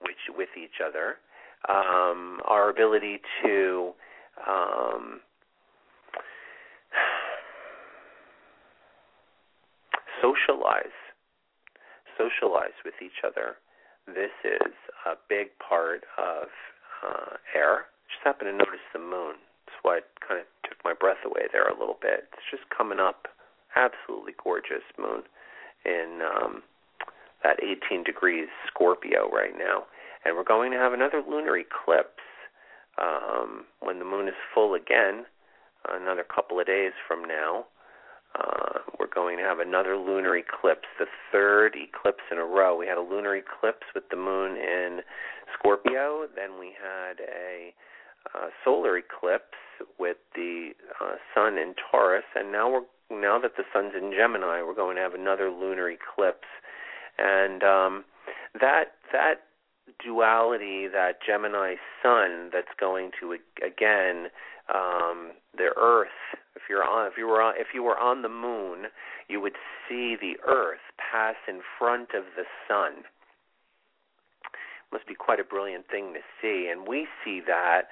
which, 0.00 0.36
with 0.36 0.50
each 0.56 0.80
other, 0.84 1.16
um, 1.68 2.40
our 2.44 2.68
ability 2.70 3.18
to 3.42 3.92
um, 4.46 5.20
socialize, 10.20 10.96
socialize 12.16 12.76
with 12.84 12.94
each 13.02 13.24
other. 13.24 13.56
This 14.06 14.32
is 14.44 14.72
a 15.04 15.14
big 15.28 15.50
part 15.58 16.04
of 16.18 16.48
uh, 17.02 17.36
air. 17.54 17.86
Just 18.08 18.22
happened 18.24 18.50
to 18.50 18.56
notice 18.56 18.84
the 18.92 19.00
moon. 19.00 19.36
That's 19.66 19.78
why 19.82 19.98
it 19.98 20.08
kind 20.26 20.40
of 20.40 20.46
took 20.68 20.78
my 20.84 20.94
breath 20.94 21.22
away 21.24 21.50
there 21.52 21.66
a 21.68 21.78
little 21.78 21.98
bit. 22.00 22.30
It's 22.32 22.50
just 22.50 22.64
coming 22.70 23.00
up, 23.00 23.28
absolutely 23.74 24.32
gorgeous 24.42 24.86
moon 24.98 25.22
in 25.84 26.22
um, 26.22 26.62
that 27.42 27.62
18 27.62 28.04
degrees 28.04 28.48
Scorpio 28.66 29.30
right 29.30 29.56
now, 29.56 29.86
and 30.24 30.36
we're 30.36 30.44
going 30.44 30.72
to 30.72 30.78
have 30.78 30.92
another 30.92 31.22
lunar 31.26 31.56
eclipse 31.56 32.26
um, 33.00 33.64
when 33.80 33.98
the 33.98 34.04
moon 34.04 34.28
is 34.28 34.34
full 34.54 34.74
again, 34.74 35.26
another 35.88 36.24
couple 36.24 36.58
of 36.58 36.66
days 36.66 36.92
from 37.06 37.24
now. 37.24 37.66
Uh, 38.38 38.80
we're 38.98 39.06
going 39.12 39.38
to 39.38 39.42
have 39.44 39.60
another 39.60 39.96
lunar 39.96 40.36
eclipse, 40.36 40.88
the 40.98 41.06
third 41.32 41.74
eclipse 41.76 42.24
in 42.30 42.38
a 42.38 42.44
row. 42.44 42.76
We 42.76 42.86
had 42.86 42.98
a 42.98 43.02
lunar 43.02 43.36
eclipse 43.36 43.86
with 43.94 44.04
the 44.10 44.16
moon 44.16 44.56
in 44.56 45.00
Scorpio. 45.58 46.26
Then 46.34 46.58
we 46.58 46.72
had 46.76 47.20
a 47.20 47.74
uh, 48.34 48.48
solar 48.64 48.98
eclipse 48.98 49.56
with 49.98 50.16
the 50.34 50.70
uh, 51.00 51.14
sun 51.34 51.58
in 51.58 51.74
Taurus, 51.90 52.24
and 52.34 52.52
now 52.52 52.70
we're 52.70 52.82
now 53.08 53.38
that 53.38 53.52
the 53.56 53.62
sun's 53.72 53.92
in 53.96 54.12
Gemini, 54.12 54.62
we're 54.62 54.74
going 54.74 54.96
to 54.96 55.02
have 55.02 55.14
another 55.14 55.50
lunar 55.50 55.88
eclipse, 55.88 56.48
and 57.18 57.62
um, 57.62 58.04
that 58.60 58.96
that 59.12 59.42
duality, 60.04 60.88
that 60.88 61.18
Gemini 61.24 61.76
sun 62.02 62.50
that's 62.52 62.74
going 62.78 63.10
to 63.20 63.36
again 63.64 64.28
um, 64.72 65.32
the 65.56 65.70
Earth. 65.76 66.08
If 66.54 66.62
you're 66.68 66.84
on, 66.84 67.06
if 67.06 67.14
you 67.18 67.26
were 67.26 67.40
on, 67.40 67.54
if 67.56 67.68
you 67.74 67.82
were 67.82 67.98
on 67.98 68.22
the 68.22 68.28
moon, 68.28 68.86
you 69.28 69.40
would 69.40 69.56
see 69.88 70.16
the 70.20 70.34
Earth 70.46 70.84
pass 70.98 71.36
in 71.48 71.60
front 71.78 72.10
of 72.14 72.24
the 72.36 72.44
sun. 72.66 73.04
Must 74.92 75.06
be 75.06 75.14
quite 75.14 75.40
a 75.40 75.44
brilliant 75.44 75.86
thing 75.90 76.14
to 76.14 76.20
see, 76.40 76.68
and 76.70 76.86
we 76.86 77.06
see 77.24 77.40
that 77.46 77.88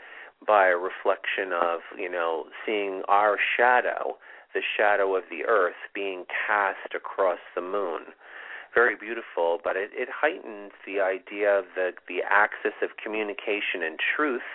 by 0.47 0.69
a 0.69 0.77
reflection 0.77 1.53
of 1.53 1.81
you 1.99 2.11
know 2.11 2.47
seeing 2.65 3.03
our 3.09 3.37
shadow, 3.57 4.17
the 4.55 4.63
shadow 4.77 5.17
of 5.17 5.25
the 5.31 5.45
Earth 5.47 5.79
being 5.95 6.25
cast 6.47 6.95
across 6.95 7.41
the 7.55 7.63
moon 7.63 8.15
very 8.75 8.97
beautiful, 8.97 9.61
but 9.63 9.77
it, 9.77 9.91
it 9.95 10.09
heightens 10.11 10.73
the 10.85 11.01
idea 11.01 11.49
of 11.57 11.65
the 11.77 11.93
the 12.09 12.21
axis 12.29 12.75
of 12.83 12.91
communication 13.03 13.87
and 13.87 13.99
truth. 13.99 14.51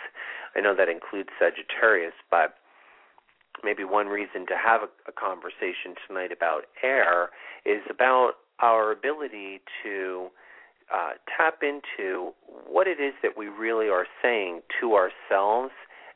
I 0.56 0.62
know 0.62 0.76
that 0.76 0.90
includes 0.90 1.30
Sagittarius, 1.40 2.14
but 2.30 2.56
maybe 3.64 3.84
one 3.84 4.08
reason 4.08 4.46
to 4.48 4.56
have 4.56 4.82
a, 4.82 4.90
a 5.10 5.12
conversation 5.12 5.96
tonight 6.08 6.32
about 6.32 6.66
air 6.84 7.30
is 7.66 7.82
about 7.90 8.34
our 8.60 8.92
ability 8.92 9.62
to 9.84 10.28
uh, 10.94 11.12
tap 11.38 11.60
into 11.62 12.32
what 12.68 12.88
it 12.88 13.00
is 13.00 13.14
that 13.22 13.38
we 13.38 13.48
really 13.48 13.88
are 13.90 14.08
saying 14.22 14.62
to 14.82 14.96
ourselves 14.96 15.72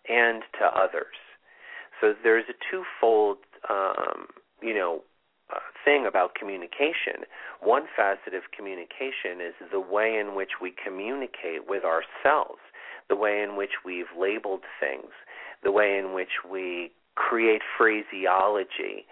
and 0.09 0.43
to 0.59 0.65
others. 0.65 1.15
So 2.01 2.13
there's 2.23 2.45
a 2.49 2.57
twofold, 2.69 3.37
um, 3.69 4.27
you 4.61 4.73
know, 4.73 5.03
uh, 5.53 5.59
thing 5.85 6.05
about 6.07 6.35
communication. 6.35 7.27
One 7.61 7.83
facet 7.95 8.33
of 8.33 8.43
communication 8.55 9.39
is 9.39 9.53
the 9.71 9.79
way 9.79 10.17
in 10.17 10.35
which 10.35 10.59
we 10.61 10.73
communicate 10.73 11.67
with 11.67 11.83
ourselves, 11.83 12.59
the 13.09 13.15
way 13.15 13.41
in 13.41 13.55
which 13.55 13.83
we've 13.85 14.11
labeled 14.17 14.61
things, 14.79 15.11
the 15.63 15.71
way 15.71 15.97
in 15.97 16.13
which 16.13 16.43
we 16.49 16.91
create 17.15 17.61
phraseology. 17.77 19.05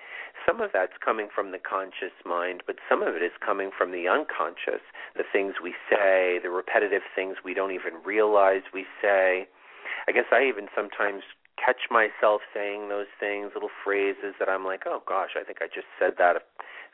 Some 0.46 0.60
of 0.60 0.72
that's 0.74 0.98
coming 1.04 1.28
from 1.34 1.52
the 1.52 1.60
conscious 1.60 2.16
mind, 2.26 2.64
but 2.66 2.78
some 2.90 3.04
of 3.04 3.16
it 3.16 3.22
is 3.22 3.32
coming 3.46 3.70
from 3.76 3.92
the 3.92 4.08
unconscious, 4.08 4.82
the 5.16 5.24
things 5.32 5.56
we 5.62 5.76
say, 5.90 6.40
the 6.42 6.50
repetitive 6.50 7.04
things 7.16 7.38
we 7.46 7.54
don't 7.54 7.72
even 7.72 8.02
realize 8.04 8.64
we 8.74 8.86
say. 9.02 9.48
I 10.08 10.12
guess 10.12 10.26
I 10.32 10.46
even 10.50 10.68
sometimes 10.76 11.22
catch 11.64 11.92
myself 11.92 12.42
saying 12.54 12.90
those 12.90 13.12
things, 13.20 13.52
little 13.54 13.70
phrases 13.84 14.34
that 14.40 14.50
I'm 14.50 14.66
like, 14.66 14.84
oh 14.88 15.04
gosh, 15.08 15.38
I 15.40 15.44
think 15.44 15.60
I 15.62 15.68
just 15.68 15.88
said 16.00 16.14
that 16.18 16.36
a 16.38 16.42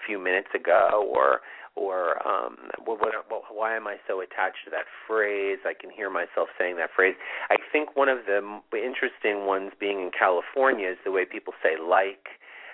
few 0.05 0.19
minutes 0.19 0.49
ago, 0.53 1.07
or 1.07 1.39
or 1.77 2.17
um, 2.27 2.57
what, 2.83 2.99
what, 2.99 3.13
what, 3.29 3.43
why 3.53 3.75
am 3.75 3.87
I 3.87 3.97
so 4.07 4.21
attached 4.21 4.65
to 4.65 4.71
that 4.71 4.85
phrase? 5.07 5.59
I 5.65 5.73
can 5.79 5.91
hear 5.91 6.09
myself 6.09 6.49
saying 6.57 6.77
that 6.77 6.89
phrase. 6.95 7.15
I 7.49 7.57
think 7.71 7.95
one 7.95 8.09
of 8.09 8.25
the 8.25 8.41
interesting 8.73 9.45
ones 9.45 9.71
being 9.79 10.01
in 10.01 10.11
California 10.17 10.89
is 10.89 10.97
the 11.05 11.11
way 11.11 11.25
people 11.25 11.53
say 11.61 11.75
like 11.77 12.27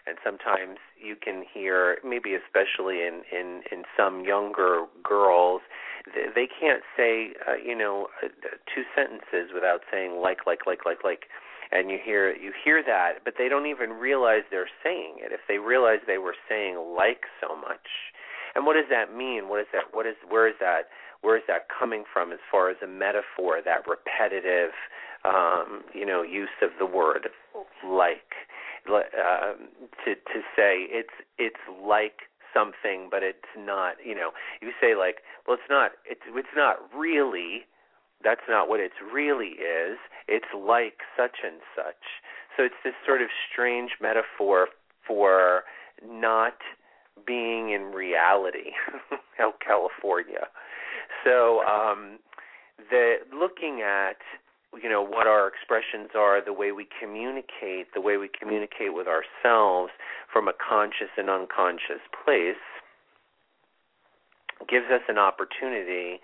and 0.06 0.18
sometimes 0.24 0.80
you 1.00 1.16
can 1.16 1.46
hear 1.54 1.98
maybe 2.04 2.36
especially 2.36 3.08
in 3.08 3.24
in 3.32 3.64
in 3.72 3.84
some 3.96 4.26
younger 4.26 4.86
girls 5.02 5.62
they 6.36 6.48
can't 6.60 6.84
say 6.98 7.32
uh, 7.48 7.56
you 7.56 7.76
know 7.76 8.08
uh, 8.24 8.28
two 8.74 8.84
sentences 8.96 9.52
without 9.54 9.82
saying 9.92 10.20
like 10.22 10.40
like 10.46 10.68
like 10.68 10.86
like 10.86 11.04
like 11.04 11.32
and 11.72 11.90
you 11.90 11.98
hear 12.04 12.36
you 12.36 12.54
hear 12.64 12.84
that, 12.86 13.26
but 13.26 13.34
they 13.38 13.50
don't 13.50 13.66
even 13.66 13.92
realize 13.92 14.42
they're 14.52 14.70
saying 14.84 15.16
it. 15.18 15.32
If 15.32 15.42
they 15.48 15.58
realize 15.58 16.00
they 16.06 16.20
were 16.20 16.36
saying 16.48 16.78
like 16.96 17.26
so 17.42 17.56
much, 17.56 18.14
and 18.56 18.66
what 18.66 18.74
does 18.74 18.90
that 18.90 19.16
mean? 19.16 19.50
What 19.50 19.60
is 19.62 19.68
that? 19.74 19.94
What 19.94 20.06
is 20.06 20.16
where 20.28 20.48
is 20.48 20.56
that? 20.60 20.90
Where 21.22 21.38
is 21.38 21.44
that 21.48 21.68
coming 21.68 22.04
from 22.12 22.32
as 22.32 22.40
far 22.52 22.70
as 22.70 22.78
a 22.84 22.88
metaphor? 22.88 23.62
That 23.64 23.88
repetitive, 23.88 24.72
um, 25.26 25.84
you 25.94 26.06
know, 26.06 26.22
use 26.22 26.54
of 26.62 26.72
the 26.80 26.86
word 26.86 27.30
like 27.86 28.36
uh, 28.88 29.54
to 30.06 30.16
to 30.16 30.40
say 30.56 30.86
it's 30.90 31.14
it's 31.38 31.64
like 31.84 32.30
something, 32.54 33.08
but 33.10 33.24
it's 33.24 33.50
not. 33.58 33.96
You 34.04 34.16
know, 34.16 34.32
you 34.62 34.72
say 34.80 34.96
like, 34.96 35.18
well, 35.48 35.56
it's 35.56 35.70
not. 35.70 35.92
It's 36.06 36.22
it's 36.28 36.56
not 36.56 36.78
really 36.96 37.66
that's 38.24 38.48
not 38.48 38.70
what 38.70 38.80
it 38.80 38.92
really 39.14 39.60
is. 39.60 39.98
It's 40.28 40.48
like 40.56 41.04
such 41.18 41.44
and 41.44 41.60
such. 41.76 42.24
So 42.56 42.64
it's 42.64 42.80
this 42.84 42.94
sort 43.06 43.22
of 43.22 43.28
strange 43.52 43.92
metaphor 44.02 44.68
for 45.06 45.64
not 46.02 46.56
being 47.26 47.72
in 47.72 47.92
reality, 47.94 48.72
out 49.40 49.60
California. 49.60 50.48
So 51.24 51.62
um, 51.62 52.20
the 52.90 53.18
looking 53.34 53.82
at 53.82 54.18
you 54.82 54.90
know 54.90 55.04
what 55.06 55.28
our 55.28 55.48
expressions 55.48 56.10
are, 56.16 56.44
the 56.44 56.54
way 56.54 56.72
we 56.72 56.88
communicate, 57.00 57.94
the 57.94 58.02
way 58.02 58.18
we 58.18 58.30
communicate 58.30 58.94
with 58.94 59.08
ourselves 59.08 59.92
from 60.32 60.48
a 60.48 60.54
conscious 60.54 61.14
and 61.18 61.30
unconscious 61.30 62.02
place 62.26 62.62
gives 64.70 64.86
us 64.88 65.02
an 65.08 65.18
opportunity 65.18 66.20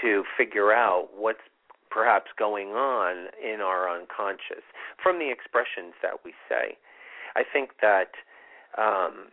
to 0.00 0.24
figure 0.36 0.72
out 0.72 1.08
what's 1.16 1.44
perhaps 1.90 2.30
going 2.36 2.68
on 2.68 3.28
in 3.38 3.60
our 3.60 3.88
unconscious 3.88 4.64
from 5.00 5.18
the 5.18 5.30
expressions 5.30 5.94
that 6.02 6.24
we 6.24 6.32
say. 6.48 6.76
I 7.36 7.42
think 7.44 7.70
that 7.80 8.10
um, 8.76 9.30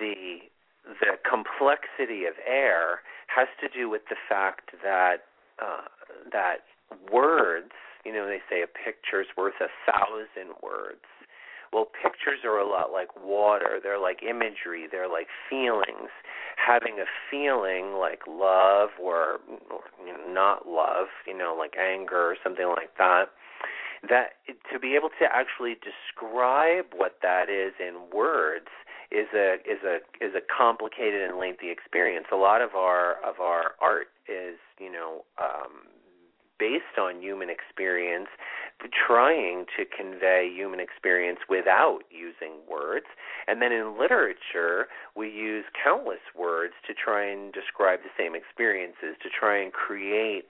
the 0.00 0.38
the 0.86 1.18
complexity 1.28 2.26
of 2.26 2.34
air 2.46 3.02
has 3.26 3.48
to 3.60 3.68
do 3.68 3.90
with 3.90 4.02
the 4.08 4.16
fact 4.28 4.70
that 4.82 5.26
uh, 5.60 5.82
that 6.30 6.62
words, 7.10 7.72
you 8.04 8.12
know, 8.12 8.26
they 8.26 8.40
say 8.48 8.62
a 8.62 8.66
picture's 8.66 9.26
worth 9.36 9.58
a 9.60 9.70
thousand 9.90 10.54
words. 10.62 11.02
Well, 11.72 11.86
pictures 11.86 12.40
are 12.44 12.58
a 12.58 12.68
lot 12.68 12.92
like 12.92 13.08
water. 13.20 13.80
They're 13.82 14.00
like 14.00 14.22
imagery. 14.22 14.86
They're 14.90 15.10
like 15.10 15.26
feelings. 15.50 16.14
Having 16.56 17.00
a 17.00 17.10
feeling 17.30 17.98
like 17.98 18.20
love 18.28 18.90
or 19.02 19.40
you 20.04 20.12
know, 20.12 20.32
not 20.32 20.68
love, 20.68 21.08
you 21.26 21.36
know, 21.36 21.54
like 21.58 21.74
anger 21.76 22.30
or 22.30 22.36
something 22.42 22.68
like 22.68 22.96
that, 22.98 23.26
that 24.08 24.38
to 24.72 24.78
be 24.78 24.94
able 24.94 25.10
to 25.20 25.26
actually 25.30 25.76
describe 25.82 26.86
what 26.94 27.18
that 27.22 27.50
is 27.50 27.74
in 27.80 28.08
words 28.14 28.70
is 29.10 29.28
a 29.34 29.54
is 29.64 29.82
a 29.84 29.96
is 30.24 30.34
a 30.34 30.40
complicated 30.46 31.22
and 31.28 31.38
lengthy 31.38 31.70
experience. 31.70 32.26
A 32.32 32.36
lot 32.36 32.60
of 32.60 32.74
our 32.74 33.16
of 33.24 33.40
our 33.40 33.72
art 33.80 34.08
is, 34.28 34.58
you 34.78 34.90
know, 34.90 35.24
um 35.38 35.86
based 36.58 36.98
on 36.98 37.20
human 37.20 37.50
experience, 37.50 38.28
trying 39.06 39.66
to 39.76 39.84
convey 39.84 40.50
human 40.54 40.80
experience 40.80 41.40
without 41.48 42.00
using 42.10 42.60
words. 42.68 43.06
And 43.46 43.60
then 43.60 43.72
in 43.72 43.98
literature, 43.98 44.86
we 45.14 45.28
use 45.30 45.64
countless 45.82 46.20
words 46.36 46.74
to 46.86 46.94
try 46.94 47.26
and 47.26 47.52
describe 47.52 48.00
the 48.02 48.10
same 48.18 48.34
experiences, 48.34 49.16
to 49.22 49.28
try 49.28 49.62
and 49.62 49.72
create 49.72 50.44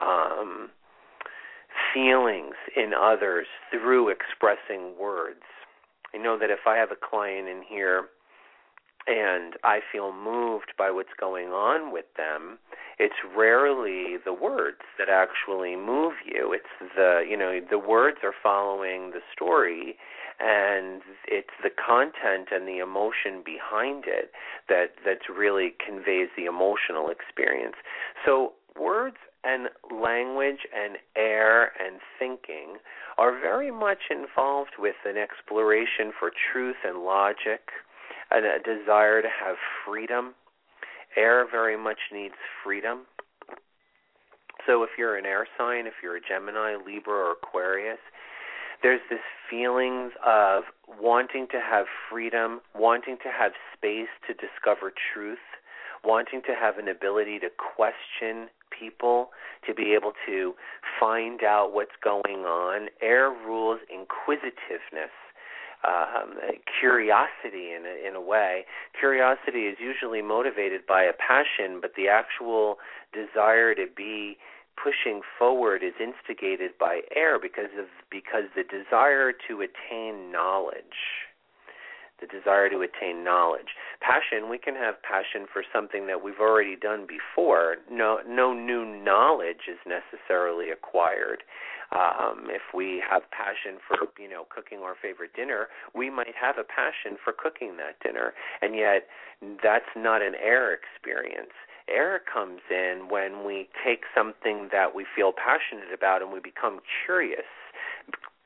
um, 0.00 0.70
feelings 1.94 2.54
in 2.76 2.92
others 2.94 3.46
through 3.70 4.08
expressing 4.10 4.94
words. 5.00 5.42
I 6.14 6.18
know 6.18 6.38
that 6.38 6.50
if 6.50 6.66
I 6.66 6.76
have 6.76 6.90
a 6.90 6.96
client 6.96 7.48
in 7.48 7.62
here 7.68 8.06
and 9.06 9.54
I 9.64 9.80
feel 9.90 10.12
moved 10.12 10.72
by 10.78 10.90
what's 10.90 11.14
going 11.18 11.48
on 11.48 11.92
with 11.92 12.04
them, 12.16 12.58
it's 12.98 13.14
rarely 13.36 14.16
the 14.24 14.32
words 14.32 14.82
that 14.98 15.08
actually 15.08 15.74
move 15.74 16.14
you. 16.24 16.52
It's 16.52 16.94
the, 16.94 17.24
you 17.28 17.36
know, 17.36 17.60
the 17.68 17.78
words 17.78 18.18
are 18.22 18.34
following 18.42 19.10
the 19.10 19.20
story 19.34 19.96
and 20.38 21.02
it's 21.26 21.54
the 21.62 21.70
content 21.70 22.48
and 22.50 22.66
the 22.66 22.78
emotion 22.78 23.42
behind 23.44 24.04
it 24.06 24.32
that 24.68 24.94
that 25.04 25.18
really 25.32 25.74
conveys 25.84 26.28
the 26.36 26.46
emotional 26.46 27.10
experience. 27.10 27.76
So 28.24 28.52
words 28.78 29.18
and 29.44 29.68
language 29.90 30.66
and 30.74 30.98
air 31.16 31.72
and 31.84 32.00
thinking 32.18 32.76
are 33.18 33.32
very 33.32 33.70
much 33.70 34.10
involved 34.10 34.72
with 34.78 34.96
an 35.04 35.16
exploration 35.16 36.12
for 36.18 36.30
truth 36.52 36.76
and 36.84 36.98
logic 36.98 37.60
and 38.30 38.46
a 38.46 38.58
desire 38.58 39.20
to 39.20 39.28
have 39.28 39.56
freedom. 39.86 40.34
Air 41.16 41.46
very 41.50 41.76
much 41.76 41.98
needs 42.12 42.34
freedom. 42.64 43.00
So 44.66 44.82
if 44.82 44.90
you're 44.96 45.16
an 45.16 45.26
air 45.26 45.46
sign, 45.58 45.86
if 45.86 45.94
you're 46.02 46.16
a 46.16 46.20
Gemini, 46.20 46.76
Libra, 46.76 47.14
or 47.14 47.32
Aquarius, 47.32 47.98
there's 48.82 49.00
this 49.10 49.20
feelings 49.50 50.12
of 50.24 50.64
wanting 51.00 51.46
to 51.50 51.60
have 51.60 51.86
freedom, 52.10 52.60
wanting 52.74 53.16
to 53.22 53.28
have 53.28 53.52
space 53.76 54.10
to 54.26 54.34
discover 54.34 54.92
truth, 55.12 55.38
wanting 56.04 56.42
to 56.46 56.54
have 56.58 56.78
an 56.78 56.88
ability 56.88 57.38
to 57.40 57.48
question 57.50 58.48
people, 58.78 59.30
to 59.66 59.74
be 59.74 59.94
able 59.94 60.12
to 60.26 60.54
find 60.98 61.42
out 61.42 61.72
what's 61.72 61.96
going 62.02 62.44
on. 62.44 62.88
Air 63.00 63.30
rules 63.30 63.80
inquisitiveness 63.92 65.12
um, 65.84 66.38
curiosity 66.80 67.74
in 67.74 67.84
a, 67.86 68.08
in 68.08 68.14
a 68.14 68.20
way. 68.20 68.64
Curiosity 68.98 69.66
is 69.66 69.76
usually 69.80 70.22
motivated 70.22 70.86
by 70.86 71.02
a 71.02 71.12
passion, 71.12 71.80
but 71.80 71.92
the 71.96 72.08
actual 72.08 72.78
desire 73.12 73.74
to 73.74 73.86
be 73.94 74.36
pushing 74.82 75.20
forward 75.38 75.82
is 75.82 75.94
instigated 76.00 76.72
by 76.78 77.00
air 77.14 77.38
because 77.38 77.70
of 77.78 77.86
because 78.10 78.44
the 78.56 78.62
desire 78.64 79.32
to 79.32 79.60
attain 79.60 80.32
knowledge 80.32 81.28
the 82.22 82.30
desire 82.30 82.70
to 82.70 82.80
attain 82.80 83.24
knowledge. 83.24 83.74
Passion, 84.00 84.48
we 84.48 84.58
can 84.58 84.74
have 84.74 85.02
passion 85.02 85.46
for 85.52 85.62
something 85.72 86.06
that 86.06 86.22
we've 86.22 86.40
already 86.40 86.76
done 86.76 87.06
before. 87.06 87.76
No, 87.90 88.18
no 88.26 88.54
new 88.54 88.86
knowledge 88.86 89.66
is 89.68 89.78
necessarily 89.84 90.70
acquired. 90.70 91.42
Um, 91.92 92.48
if 92.48 92.62
we 92.72 93.02
have 93.04 93.22
passion 93.30 93.76
for, 93.86 94.08
you 94.18 94.30
know, 94.30 94.46
cooking 94.48 94.78
our 94.78 94.94
favorite 95.00 95.34
dinner, 95.34 95.68
we 95.94 96.08
might 96.08 96.34
have 96.40 96.56
a 96.56 96.64
passion 96.64 97.18
for 97.22 97.34
cooking 97.36 97.76
that 97.76 98.00
dinner, 98.00 98.32
and 98.62 98.74
yet 98.74 99.08
that's 99.62 99.92
not 99.94 100.22
an 100.22 100.32
air 100.42 100.72
experience. 100.72 101.52
Air 101.90 102.22
comes 102.32 102.60
in 102.70 103.08
when 103.10 103.44
we 103.44 103.68
take 103.84 104.04
something 104.16 104.70
that 104.72 104.94
we 104.94 105.04
feel 105.04 105.32
passionate 105.32 105.92
about 105.92 106.22
and 106.22 106.32
we 106.32 106.40
become 106.40 106.80
curious 107.04 107.44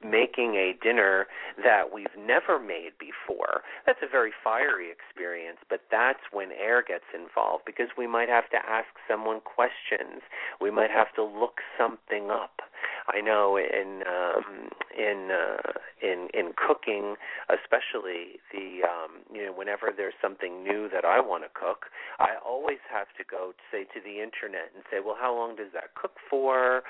making 0.04 0.54
a 0.54 0.76
dinner 0.82 1.26
that 1.62 1.92
we've 1.92 2.16
never 2.18 2.58
made 2.58 2.92
before. 2.98 3.62
That's 3.86 3.98
a 4.02 4.10
very 4.10 4.32
fiery 4.44 4.90
experience, 4.90 5.58
but 5.68 5.80
that's 5.90 6.20
when 6.32 6.52
air 6.52 6.82
gets 6.86 7.04
involved 7.14 7.64
because 7.64 7.88
we 7.96 8.06
might 8.06 8.28
have 8.28 8.48
to 8.50 8.58
ask 8.58 8.88
someone 9.08 9.40
questions. 9.40 10.22
We 10.60 10.70
might 10.70 10.90
have 10.90 11.14
to 11.14 11.24
look 11.24 11.60
something 11.78 12.30
up. 12.30 12.60
I 13.08 13.20
know 13.20 13.56
in 13.56 14.02
um, 14.06 14.68
in 14.96 15.30
uh, 15.30 15.72
in 16.02 16.28
in 16.34 16.52
cooking, 16.56 17.16
especially 17.48 18.40
the 18.52 18.86
um, 18.86 19.22
you 19.32 19.46
know 19.46 19.52
whenever 19.52 19.92
there's 19.96 20.14
something 20.20 20.62
new 20.62 20.88
that 20.92 21.04
I 21.04 21.20
want 21.20 21.44
to 21.44 21.50
cook, 21.54 21.86
I 22.18 22.36
always 22.44 22.82
have 22.92 23.08
to 23.18 23.24
go 23.24 23.52
say 23.70 23.84
to 23.84 24.00
the 24.02 24.20
internet 24.22 24.72
and 24.74 24.82
say, 24.90 24.98
well, 25.04 25.16
how 25.18 25.34
long 25.34 25.56
does 25.56 25.72
that 25.74 25.94
cook 25.94 26.16
for? 26.28 26.82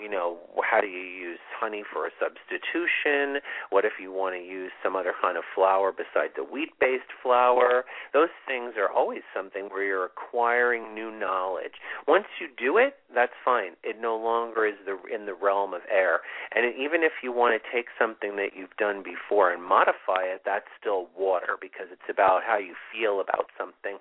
You 0.00 0.08
know, 0.08 0.38
how 0.62 0.80
do 0.80 0.86
you 0.86 1.04
use 1.04 1.38
honey 1.58 1.84
for 1.84 2.06
a 2.06 2.10
substitution? 2.18 3.40
What 3.70 3.84
if 3.84 3.92
you 4.00 4.12
want 4.12 4.34
to 4.36 4.42
use 4.42 4.72
some 4.82 4.96
other 4.96 5.14
kind 5.20 5.36
of 5.36 5.44
flour 5.54 5.92
beside 5.92 6.36
the 6.36 6.44
wheat-based 6.44 7.12
flour? 7.22 7.84
Those 8.12 8.32
things 8.46 8.74
are 8.76 8.90
always 8.90 9.22
something 9.34 9.68
where 9.70 9.84
you're 9.84 10.06
acquiring 10.06 10.94
new 10.94 11.10
knowledge. 11.10 11.80
Once 12.06 12.26
you 12.40 12.48
do 12.56 12.76
it, 12.78 12.96
that's 13.14 13.32
fine. 13.44 13.72
It 13.82 13.96
no 14.00 14.16
longer 14.16 14.66
is 14.66 14.74
the 14.84 14.97
in 15.12 15.26
the 15.26 15.34
realm 15.34 15.74
of 15.74 15.82
air. 15.90 16.20
And 16.54 16.74
even 16.74 17.02
if 17.02 17.12
you 17.22 17.32
want 17.32 17.60
to 17.60 17.70
take 17.70 17.86
something 17.98 18.36
that 18.36 18.56
you've 18.56 18.76
done 18.78 19.02
before 19.02 19.52
and 19.52 19.62
modify 19.62 20.24
it, 20.24 20.42
that's 20.44 20.68
still 20.80 21.08
water 21.18 21.56
because 21.60 21.86
it's 21.92 22.08
about 22.08 22.42
how 22.46 22.58
you 22.58 22.74
feel 22.92 23.20
about 23.20 23.46
something. 23.56 23.98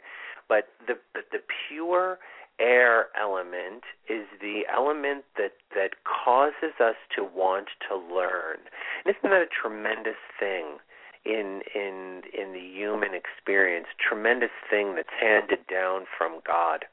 But 0.47 0.69
the 0.87 0.95
the, 1.13 1.21
the 1.31 1.39
pure 1.67 2.19
air 2.59 3.07
element 3.19 3.83
is 4.09 4.25
the 4.41 4.61
element 4.73 5.23
that 5.37 5.53
that 5.75 5.91
causes 6.03 6.73
us 6.79 6.95
to 7.15 7.23
want 7.23 7.67
to 7.87 7.95
learn. 7.95 8.57
And 9.05 9.15
isn't 9.15 9.29
that 9.29 9.41
a 9.41 9.47
tremendous 9.47 10.19
thing 10.39 10.77
in 11.25 11.61
in 11.75 12.21
in 12.33 12.53
the 12.53 12.59
human 12.59 13.11
experience? 13.13 13.87
Tremendous 13.97 14.55
thing 14.69 14.95
that's 14.95 15.13
handed 15.19 15.67
down 15.67 16.05
from 16.17 16.39
God. 16.45 16.85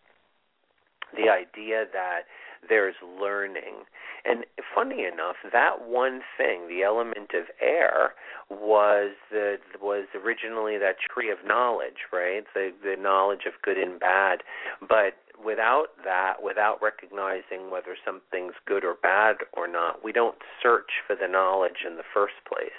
The 1.16 1.30
idea 1.30 1.86
that 1.92 2.26
there's 2.68 2.96
learning. 3.20 3.84
And 4.24 4.44
funny 4.74 5.04
enough, 5.04 5.36
that 5.52 5.86
one 5.86 6.20
thing, 6.36 6.68
the 6.68 6.82
element 6.82 7.30
of 7.34 7.44
air, 7.60 8.14
was 8.50 9.12
the 9.30 9.56
was 9.80 10.06
originally 10.14 10.78
that 10.78 10.96
tree 11.00 11.30
of 11.30 11.38
knowledge, 11.46 12.08
right? 12.12 12.44
The 12.54 12.72
the 12.82 12.96
knowledge 13.00 13.46
of 13.46 13.54
good 13.62 13.78
and 13.78 13.98
bad. 14.00 14.42
But 14.80 15.14
without 15.42 15.88
that, 16.04 16.42
without 16.42 16.80
recognizing 16.82 17.70
whether 17.70 17.96
something's 18.04 18.54
good 18.66 18.84
or 18.84 18.96
bad 19.02 19.36
or 19.52 19.68
not, 19.68 20.04
we 20.04 20.12
don't 20.12 20.38
search 20.62 21.02
for 21.06 21.16
the 21.16 21.28
knowledge 21.28 21.84
in 21.86 21.96
the 21.96 22.08
first 22.14 22.34
place. 22.48 22.70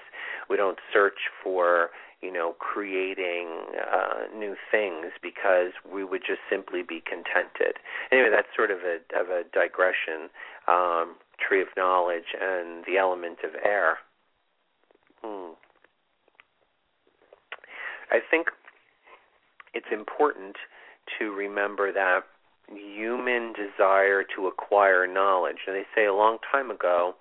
We 0.50 0.58
don't 0.58 0.80
search 0.94 1.30
for 1.44 1.90
you 2.22 2.32
know, 2.32 2.56
creating 2.60 3.48
uh, 3.80 4.36
new 4.36 4.56
things 4.72 5.12
because 5.22 5.72
we 5.90 6.04
would 6.04 6.22
just 6.26 6.42
simply 6.50 6.82
be 6.82 7.02
contented. 7.02 7.78
Anyway, 8.12 8.30
that's 8.32 8.48
sort 8.56 8.72
of 8.72 8.80
a 8.80 8.98
of 9.20 9.30
a 9.30 9.44
digression. 9.54 10.30
Um, 10.68 11.16
tree 11.40 11.62
of 11.62 11.68
knowledge 11.78 12.36
and 12.40 12.84
the 12.86 12.98
element 12.98 13.40
of 13.44 13.52
air. 13.64 13.98
Hmm. 15.24 15.54
I 18.12 18.20
think 18.30 18.48
it's 19.74 19.88
important 19.92 20.56
to 21.20 21.32
remember 21.32 21.92
that 21.92 22.22
human 22.68 23.54
desire 23.54 24.24
to 24.36 24.48
acquire 24.48 25.08
knowledge, 25.08 25.58
and 25.68 25.76
they 25.76 25.86
say 25.96 26.06
a 26.06 26.14
long 26.14 26.38
time 26.52 26.72
ago, 26.72 27.16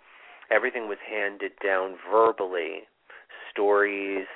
everything 0.51 0.89
was 0.89 0.99
handed 1.09 1.53
down 1.63 1.97
verbally, 2.11 2.83
stories, 3.51 4.27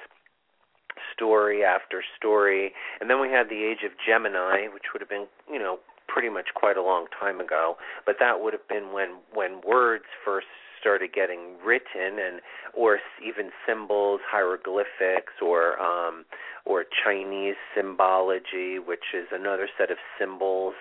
story 1.18 1.64
after 1.64 2.02
story. 2.16 2.72
And 3.00 3.11
then 3.11 3.20
we 3.20 3.28
had 3.28 3.48
the 3.50 3.64
age 3.64 3.83
of 3.85 3.90
Gemini, 3.98 4.68
which 4.72 4.94
would 4.94 5.02
have 5.02 5.11
been, 5.11 5.26
you 5.50 5.59
know, 5.59 5.78
pretty 6.07 6.28
much 6.28 6.48
quite 6.54 6.76
a 6.76 6.83
long 6.83 7.07
time 7.18 7.40
ago. 7.40 7.76
But 8.07 8.16
that 8.20 8.40
would 8.40 8.52
have 8.52 8.66
been 8.68 8.92
when 8.92 9.18
when 9.35 9.61
words 9.66 10.04
first 10.24 10.46
started 10.81 11.12
getting 11.12 11.57
written 11.64 12.18
and 12.18 12.40
or 12.72 12.98
even 13.26 13.50
symbols, 13.66 14.20
hieroglyphics, 14.24 15.35
or 15.42 15.81
um, 15.81 16.24
or 16.64 16.85
Chinese 17.04 17.57
symbology, 17.76 18.78
which 18.78 19.14
is 19.14 19.26
another 19.33 19.68
set 19.76 19.90
of 19.90 19.98
symbols. 20.18 20.74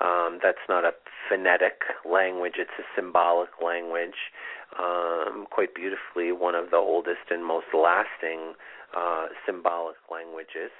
Um, 0.00 0.38
that's 0.42 0.64
not 0.68 0.84
a 0.84 0.92
phonetic 1.28 1.82
language; 2.08 2.54
it's 2.58 2.70
a 2.78 2.86
symbolic 2.96 3.50
language. 3.64 4.32
Um, 4.78 5.46
quite 5.50 5.74
beautifully, 5.74 6.32
one 6.32 6.54
of 6.54 6.70
the 6.70 6.78
oldest 6.78 7.28
and 7.30 7.44
most 7.44 7.66
lasting 7.74 8.54
uh, 8.96 9.26
symbolic 9.46 9.96
languages 10.10 10.70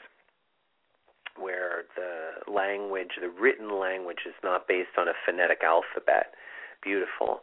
where 1.37 1.85
the 1.97 2.51
language, 2.51 3.17
the 3.21 3.31
written 3.31 3.79
language, 3.81 4.27
is 4.27 4.35
not 4.45 4.69
based 4.69 4.99
on 4.99 5.09
a 5.09 5.17
phonetic 5.25 5.63
alphabet. 5.65 6.35
Beautiful 6.83 7.41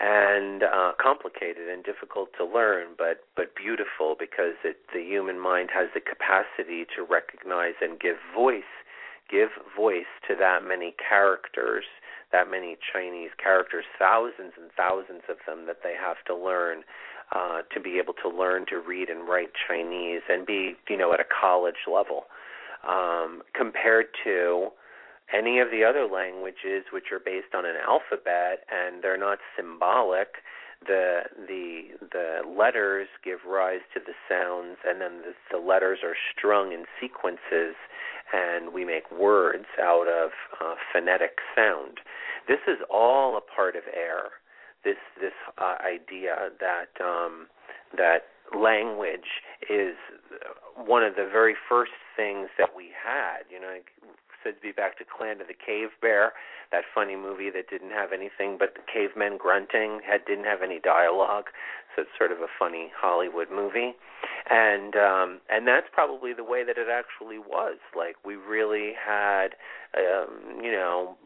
and 0.00 0.62
uh, 0.64 0.92
complicated 1.00 1.68
and 1.68 1.84
difficult 1.84 2.30
to 2.36 2.44
learn, 2.44 2.88
but 2.98 3.24
but 3.36 3.54
beautiful 3.54 4.16
because 4.18 4.58
it, 4.64 4.76
the 4.92 5.00
human 5.00 5.38
mind 5.38 5.70
has 5.72 5.88
the 5.94 6.00
capacity 6.00 6.84
to 6.96 7.02
recognize 7.02 7.74
and 7.80 8.00
give 8.00 8.16
voice, 8.34 8.72
give 9.30 9.50
voice 9.76 10.10
to 10.26 10.34
that 10.34 10.64
many 10.66 10.94
characters, 10.98 11.84
that 12.32 12.50
many 12.50 12.76
Chinese 12.80 13.30
characters, 13.38 13.84
thousands 13.98 14.52
and 14.56 14.70
thousands 14.76 15.22
of 15.28 15.36
them 15.46 15.66
that 15.66 15.82
they 15.82 15.94
have 15.94 16.18
to 16.26 16.34
learn. 16.34 16.82
Uh, 17.34 17.62
to 17.72 17.80
be 17.80 17.98
able 17.98 18.12
to 18.12 18.28
learn 18.28 18.66
to 18.66 18.78
read 18.78 19.08
and 19.08 19.26
write 19.26 19.48
Chinese 19.66 20.20
and 20.28 20.44
be, 20.44 20.74
you 20.90 20.98
know, 20.98 21.14
at 21.14 21.20
a 21.20 21.24
college 21.24 21.88
level. 21.90 22.24
Um, 22.86 23.40
compared 23.54 24.06
to 24.24 24.68
any 25.32 25.58
of 25.58 25.70
the 25.70 25.82
other 25.82 26.06
languages 26.06 26.84
which 26.92 27.06
are 27.10 27.18
based 27.18 27.54
on 27.54 27.64
an 27.64 27.76
alphabet 27.88 28.66
and 28.70 29.02
they're 29.02 29.16
not 29.16 29.38
symbolic 29.56 30.44
the 30.86 31.22
the 31.48 31.94
the 32.10 32.40
letters 32.46 33.08
give 33.24 33.38
rise 33.46 33.80
to 33.94 34.00
the 34.04 34.12
sounds 34.28 34.78
and 34.84 35.00
then 35.00 35.22
the, 35.22 35.32
the 35.50 35.58
letters 35.58 36.00
are 36.02 36.16
strung 36.36 36.72
in 36.72 36.84
sequences 37.00 37.74
and 38.32 38.72
we 38.72 38.84
make 38.84 39.10
words 39.10 39.66
out 39.80 40.08
of 40.08 40.30
uh, 40.60 40.74
phonetic 40.92 41.38
sound. 41.54 41.98
This 42.48 42.60
is 42.66 42.78
all 42.90 43.36
a 43.36 43.40
part 43.40 43.76
of 43.76 43.82
air 43.94 44.41
this 44.84 44.96
this 45.20 45.36
uh, 45.58 45.76
idea 45.84 46.50
that 46.60 46.92
um, 47.04 47.46
that 47.96 48.26
language 48.58 49.42
is 49.70 49.96
one 50.76 51.02
of 51.02 51.14
the 51.14 51.28
very 51.30 51.54
first 51.68 51.92
things 52.16 52.48
that 52.58 52.70
we 52.76 52.90
had. 52.92 53.44
You 53.50 53.60
know, 53.60 53.76
said 54.42 54.56
to 54.56 54.60
be 54.60 54.72
back 54.72 54.98
to 54.98 55.04
Clan 55.04 55.40
of 55.40 55.48
the 55.48 55.54
Cave 55.54 55.90
Bear, 56.00 56.32
that 56.70 56.84
funny 56.94 57.16
movie 57.16 57.50
that 57.50 57.68
didn't 57.68 57.90
have 57.90 58.12
anything 58.12 58.56
but 58.58 58.74
the 58.74 58.82
cavemen 58.92 59.36
grunting, 59.36 60.00
had 60.06 60.24
didn't 60.24 60.44
have 60.44 60.62
any 60.62 60.80
dialogue. 60.80 61.46
So 61.94 62.02
it's 62.02 62.10
sort 62.16 62.32
of 62.32 62.38
a 62.40 62.48
funny 62.58 62.90
Hollywood 62.96 63.48
movie. 63.52 63.94
And 64.50 64.96
um 64.96 65.40
and 65.50 65.66
that's 65.66 65.86
probably 65.92 66.32
the 66.32 66.44
way 66.44 66.64
that 66.64 66.78
it 66.78 66.88
actually 66.90 67.38
was. 67.38 67.78
Like 67.94 68.16
we 68.24 68.36
really 68.36 68.92
had 68.96 69.54
um, 69.96 70.62
you 70.62 70.72
know, 70.72 71.16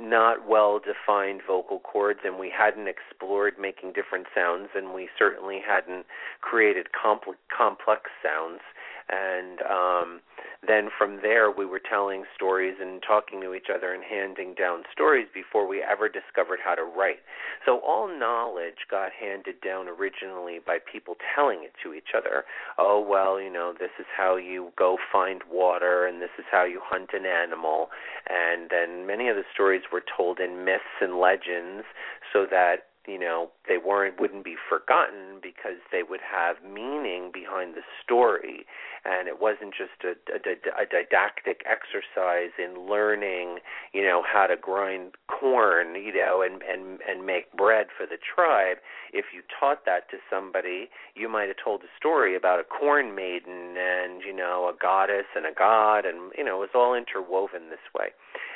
not 0.00 0.48
well 0.48 0.80
defined 0.80 1.42
vocal 1.46 1.80
cords, 1.80 2.20
and 2.24 2.38
we 2.38 2.50
hadn't 2.50 2.88
explored 2.88 3.54
making 3.60 3.92
different 3.92 4.26
sounds, 4.34 4.70
and 4.74 4.94
we 4.94 5.08
certainly 5.18 5.60
hadn't 5.60 6.06
created 6.40 6.86
compl- 6.96 7.36
complex 7.54 8.10
sounds. 8.22 8.60
And 9.08 9.60
um, 9.62 10.20
then 10.66 10.88
from 10.96 11.20
there, 11.22 11.50
we 11.50 11.64
were 11.64 11.80
telling 11.80 12.24
stories 12.34 12.76
and 12.80 13.02
talking 13.06 13.40
to 13.42 13.54
each 13.54 13.68
other 13.74 13.92
and 13.92 14.02
handing 14.02 14.54
down 14.54 14.82
stories 14.92 15.28
before 15.32 15.68
we 15.68 15.82
ever 15.82 16.08
discovered 16.08 16.58
how 16.64 16.74
to 16.74 16.82
write. 16.82 17.20
So 17.64 17.78
all 17.78 18.08
knowledge 18.08 18.88
got 18.90 19.10
handed 19.12 19.60
down 19.60 19.86
originally 19.88 20.58
by 20.64 20.78
people 20.80 21.16
telling 21.34 21.62
it 21.62 21.72
to 21.84 21.94
each 21.94 22.14
other. 22.16 22.44
Oh, 22.78 23.00
well, 23.00 23.40
you 23.40 23.52
know, 23.52 23.72
this 23.78 23.94
is 23.98 24.06
how 24.16 24.36
you 24.36 24.72
go 24.76 24.96
find 25.12 25.42
water, 25.50 26.06
and 26.06 26.20
this 26.20 26.34
is 26.38 26.44
how 26.50 26.64
you 26.64 26.80
hunt 26.82 27.10
an 27.12 27.26
animal 27.26 27.88
and 28.28 28.68
then 28.70 29.06
many 29.06 29.28
of 29.28 29.36
the 29.36 29.44
stories 29.52 29.82
were 29.92 30.02
told 30.16 30.40
in 30.40 30.64
myths 30.64 30.98
and 31.00 31.18
legends 31.18 31.84
so 32.32 32.46
that 32.50 32.85
you 33.06 33.18
know 33.18 33.50
they 33.68 33.78
weren't 33.78 34.20
wouldn't 34.20 34.44
be 34.44 34.56
forgotten 34.68 35.38
because 35.42 35.78
they 35.92 36.02
would 36.02 36.20
have 36.20 36.56
meaning 36.62 37.30
behind 37.32 37.74
the 37.74 37.82
story. 38.02 38.66
And 39.04 39.28
it 39.28 39.40
wasn't 39.40 39.72
just 39.72 40.02
a, 40.02 40.18
a, 40.34 40.82
a 40.82 40.86
didactic 40.86 41.62
exercise 41.64 42.50
in 42.58 42.88
learning 42.88 43.58
you 43.92 44.02
know 44.02 44.22
how 44.26 44.46
to 44.46 44.56
grind 44.56 45.12
corn 45.28 45.94
you 45.94 46.12
know 46.14 46.42
and 46.42 46.62
and 46.62 47.00
and 47.08 47.26
make 47.26 47.52
bread 47.52 47.86
for 47.96 48.06
the 48.06 48.18
tribe. 48.18 48.78
If 49.12 49.26
you 49.34 49.42
taught 49.58 49.84
that 49.86 50.10
to 50.10 50.18
somebody 50.28 50.88
you 51.14 51.28
might 51.28 51.48
have 51.48 51.62
told 51.62 51.82
a 51.82 51.90
story 51.96 52.36
about 52.36 52.60
a 52.60 52.64
corn 52.64 53.14
maiden 53.14 53.76
and 53.78 54.22
you 54.22 54.34
know 54.34 54.70
a 54.72 54.76
goddess 54.76 55.26
and 55.34 55.46
a 55.46 55.54
god. 55.56 56.04
And 56.04 56.32
you 56.36 56.44
know 56.44 56.56
it 56.62 56.72
was 56.72 56.74
all 56.74 56.94
interwoven 56.94 57.70
this 57.70 57.86
way. 57.94 58.08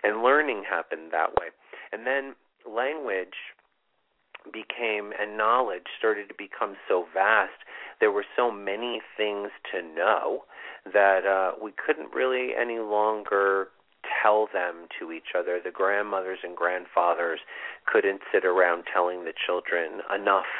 And 0.03 0.23
learning 0.23 0.65
happened 0.69 1.13
that 1.13 1.35
way. 1.35 1.49
And 1.93 2.07
then 2.07 2.35
language 2.67 3.55
became 4.53 5.13
and 5.19 5.37
knowledge 5.37 5.87
started 5.99 6.29
to 6.29 6.35
become 6.37 6.77
so 6.89 7.07
vast 7.13 7.65
there 8.01 8.11
were 8.11 8.25
so 8.37 8.51
many 8.51 9.01
things 9.17 9.51
to 9.71 9.83
know 9.83 10.45
that 10.93 11.27
uh 11.27 11.53
we 11.63 11.73
couldn't 11.73 12.13
really 12.15 12.51
any 12.59 12.79
longer 12.79 13.69
tell 14.23 14.49
them 14.53 14.87
to 14.99 15.13
each 15.13 15.37
other. 15.39 15.61
The 15.63 15.71
grandmothers 15.71 16.41
and 16.43 16.57
grandfathers 16.57 17.41
couldn't 17.87 18.21
sit 18.33 18.45
around 18.45 18.85
telling 18.93 19.25
the 19.25 19.35
children 19.47 20.01
enough. 20.15 20.51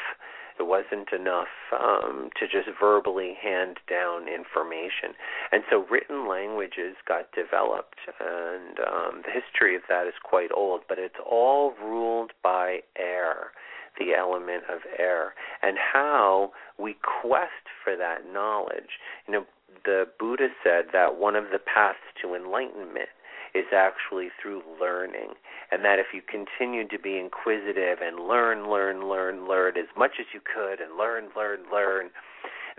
It 0.59 0.67
wasn't 0.67 1.11
enough 1.11 1.49
um, 1.73 2.29
to 2.39 2.45
just 2.45 2.69
verbally 2.79 3.35
hand 3.41 3.79
down 3.89 4.27
information. 4.27 5.17
And 5.51 5.63
so 5.71 5.85
written 5.89 6.27
languages 6.27 6.97
got 7.07 7.31
developed, 7.31 7.97
and 8.19 8.77
um, 8.79 9.23
the 9.25 9.31
history 9.31 9.75
of 9.75 9.81
that 9.89 10.05
is 10.05 10.13
quite 10.21 10.51
old, 10.55 10.81
but 10.87 10.99
it's 10.99 11.15
all 11.25 11.73
ruled 11.81 12.31
by 12.43 12.81
air 12.95 13.51
the 13.99 14.13
element 14.17 14.63
of 14.69 14.81
air 14.97 15.33
and 15.61 15.77
how 15.77 16.51
we 16.77 16.95
quest 17.21 17.69
for 17.83 17.95
that 17.95 18.31
knowledge. 18.31 18.99
You 19.27 19.33
know, 19.33 19.45
the 19.85 20.05
Buddha 20.19 20.49
said 20.63 20.85
that 20.93 21.17
one 21.17 21.35
of 21.35 21.45
the 21.51 21.59
paths 21.59 21.99
to 22.21 22.35
enlightenment 22.35 23.09
is 23.53 23.65
actually 23.75 24.29
through 24.41 24.61
learning. 24.79 25.33
And 25.71 25.83
that 25.85 25.99
if 25.99 26.07
you 26.13 26.21
continue 26.21 26.87
to 26.87 26.99
be 26.99 27.17
inquisitive 27.17 27.99
and 28.01 28.27
learn, 28.27 28.69
learn, 28.69 29.07
learn, 29.07 29.47
learn 29.47 29.77
as 29.77 29.87
much 29.97 30.11
as 30.19 30.25
you 30.33 30.41
could 30.41 30.79
and 30.79 30.97
learn, 30.97 31.29
learn, 31.35 31.59
learn, 31.71 32.09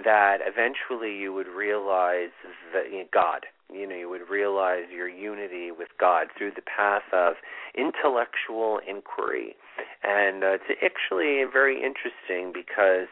that 0.04 0.38
eventually 0.40 1.16
you 1.16 1.32
would 1.32 1.48
realize 1.48 2.32
that 2.72 2.90
you 2.90 3.00
know, 3.00 3.08
God. 3.12 3.46
You 3.72 3.88
know, 3.88 3.96
you 3.96 4.08
would 4.08 4.28
realize 4.28 4.84
your 4.94 5.08
unity 5.08 5.70
with 5.70 5.88
God 5.98 6.28
through 6.36 6.52
the 6.54 6.62
path 6.62 7.08
of 7.12 7.34
intellectual 7.74 8.80
inquiry. 8.86 9.56
And 10.02 10.44
uh, 10.44 10.58
it's 10.58 10.80
actually 10.82 11.44
very 11.50 11.76
interesting 11.76 12.52
because 12.52 13.08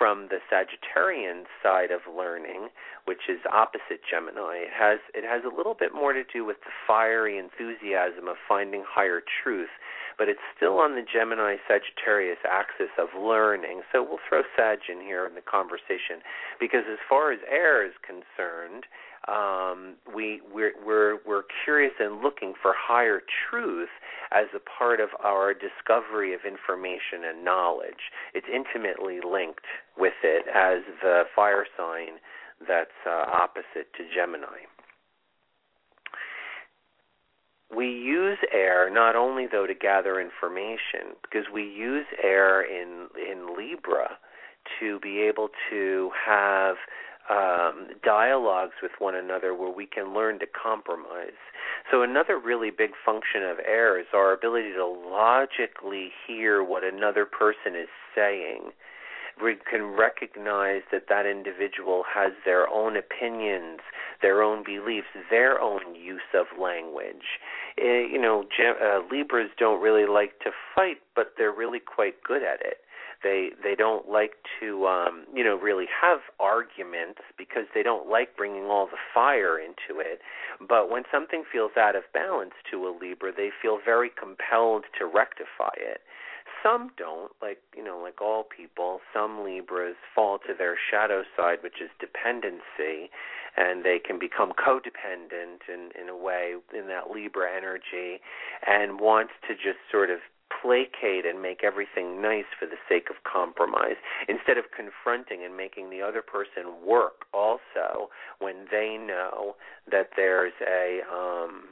from 0.00 0.28
the 0.30 0.38
Sagittarian 0.50 1.44
side 1.62 1.90
of 1.90 2.00
learning, 2.08 2.68
which 3.04 3.28
is 3.28 3.38
opposite 3.52 4.00
Gemini, 4.08 4.64
it 4.64 4.72
has 4.72 4.98
it 5.12 5.24
has 5.24 5.42
a 5.44 5.54
little 5.54 5.74
bit 5.74 5.92
more 5.92 6.14
to 6.14 6.24
do 6.24 6.44
with 6.44 6.56
the 6.64 6.72
fiery 6.86 7.36
enthusiasm 7.36 8.26
of 8.26 8.36
finding 8.48 8.82
higher 8.88 9.20
truth, 9.42 9.68
but 10.20 10.28
it's 10.28 10.44
still 10.54 10.76
on 10.76 10.96
the 10.96 11.02
Gemini 11.02 11.56
Sagittarius 11.66 12.44
axis 12.44 12.92
of 13.00 13.08
learning. 13.16 13.80
So 13.90 14.04
we'll 14.04 14.20
throw 14.28 14.42
Sag 14.54 14.80
in 14.92 15.00
here 15.00 15.24
in 15.24 15.34
the 15.34 15.40
conversation 15.40 16.20
because 16.60 16.84
as 16.92 16.98
far 17.08 17.32
as 17.32 17.40
air 17.50 17.80
is 17.86 17.96
concerned, 18.04 18.84
um, 19.26 19.96
we 20.14 20.42
we're, 20.52 20.72
we're 20.84 21.18
we're 21.26 21.44
curious 21.64 21.94
and 21.98 22.20
looking 22.20 22.52
for 22.60 22.74
higher 22.76 23.22
truth 23.48 23.88
as 24.30 24.44
a 24.54 24.60
part 24.60 25.00
of 25.00 25.08
our 25.24 25.54
discovery 25.54 26.34
of 26.34 26.40
information 26.44 27.24
and 27.24 27.42
knowledge. 27.42 28.12
It's 28.34 28.46
intimately 28.52 29.20
linked 29.24 29.64
with 29.96 30.20
it 30.22 30.44
as 30.52 30.84
the 31.00 31.24
fire 31.34 31.64
sign 31.78 32.20
that's 32.68 32.92
uh, 33.06 33.24
opposite 33.32 33.88
to 33.96 34.04
Gemini. 34.14 34.68
We 37.74 37.86
use 37.86 38.38
air 38.52 38.90
not 38.90 39.14
only 39.14 39.46
though 39.50 39.66
to 39.66 39.74
gather 39.74 40.20
information 40.20 41.16
because 41.22 41.46
we 41.52 41.62
use 41.62 42.06
air 42.22 42.62
in 42.62 43.08
in 43.16 43.56
Libra 43.56 44.18
to 44.80 44.98
be 45.00 45.20
able 45.20 45.48
to 45.70 46.10
have 46.26 46.76
um, 47.30 47.88
dialogues 48.02 48.74
with 48.82 48.92
one 48.98 49.14
another 49.14 49.54
where 49.54 49.70
we 49.70 49.86
can 49.86 50.12
learn 50.12 50.40
to 50.40 50.46
compromise. 50.46 51.38
So, 51.90 52.02
another 52.02 52.38
really 52.38 52.70
big 52.70 52.90
function 53.04 53.42
of 53.44 53.58
air 53.66 53.98
is 53.98 54.06
our 54.12 54.32
ability 54.32 54.72
to 54.72 54.86
logically 54.86 56.10
hear 56.26 56.62
what 56.62 56.82
another 56.82 57.24
person 57.24 57.76
is 57.76 57.88
saying. 58.14 58.72
We 59.42 59.56
can 59.70 59.96
recognize 59.96 60.82
that 60.92 61.08
that 61.08 61.26
individual 61.26 62.04
has 62.12 62.32
their 62.44 62.68
own 62.68 62.96
opinions, 62.96 63.80
their 64.22 64.42
own 64.42 64.62
beliefs, 64.64 65.08
their 65.30 65.60
own 65.60 65.94
use 65.94 66.20
of 66.34 66.46
language. 66.60 67.40
Uh, 67.80 67.84
you 67.84 68.20
know, 68.20 68.44
uh, 68.60 69.00
Libras 69.10 69.50
don't 69.58 69.80
really 69.80 70.06
like 70.06 70.38
to 70.40 70.50
fight, 70.74 70.98
but 71.14 71.34
they're 71.38 71.52
really 71.52 71.80
quite 71.80 72.22
good 72.22 72.42
at 72.42 72.60
it 72.60 72.78
They 73.22 73.50
they 73.62 73.74
don't 73.74 74.08
like 74.08 74.34
to 74.60 74.86
um, 74.86 75.24
you 75.34 75.44
know 75.44 75.56
really 75.56 75.86
have 76.00 76.20
arguments 76.38 77.20
because 77.36 77.64
they 77.74 77.82
don't 77.82 78.08
like 78.08 78.36
bringing 78.36 78.64
all 78.64 78.86
the 78.86 79.00
fire 79.14 79.58
into 79.58 80.00
it. 80.00 80.20
But 80.66 80.90
when 80.90 81.04
something 81.12 81.44
feels 81.50 81.72
out 81.78 81.96
of 81.96 82.04
balance 82.12 82.54
to 82.70 82.86
a 82.88 82.92
Libra, 82.98 83.32
they 83.34 83.50
feel 83.62 83.78
very 83.84 84.10
compelled 84.10 84.84
to 84.98 85.06
rectify 85.06 85.74
it. 85.76 86.00
Some 86.62 86.90
don't, 86.96 87.32
like 87.40 87.58
you 87.76 87.82
know, 87.82 87.98
like 87.98 88.20
all 88.20 88.44
people. 88.44 89.00
Some 89.14 89.44
Libras 89.44 89.96
fall 90.14 90.38
to 90.46 90.54
their 90.56 90.76
shadow 90.90 91.22
side, 91.36 91.58
which 91.62 91.80
is 91.80 91.90
dependency, 91.98 93.10
and 93.56 93.84
they 93.84 93.98
can 93.98 94.18
become 94.18 94.52
codependent 94.52 95.68
in 95.68 95.90
in 96.00 96.08
a 96.08 96.16
way 96.16 96.54
in 96.76 96.86
that 96.88 97.10
Libra 97.10 97.48
energy, 97.56 98.20
and 98.66 99.00
want 99.00 99.30
to 99.48 99.54
just 99.54 99.78
sort 99.90 100.10
of 100.10 100.18
placate 100.60 101.24
and 101.24 101.40
make 101.40 101.62
everything 101.64 102.20
nice 102.20 102.50
for 102.58 102.66
the 102.66 102.76
sake 102.88 103.08
of 103.08 103.16
compromise 103.24 103.96
instead 104.28 104.58
of 104.58 104.64
confronting 104.76 105.44
and 105.44 105.56
making 105.56 105.90
the 105.90 106.02
other 106.02 106.22
person 106.22 106.84
work 106.84 107.24
also 107.32 108.10
when 108.40 108.66
they 108.70 108.98
know 108.98 109.54
that 109.90 110.10
there's 110.16 110.52
a 110.60 111.00
um 111.10 111.64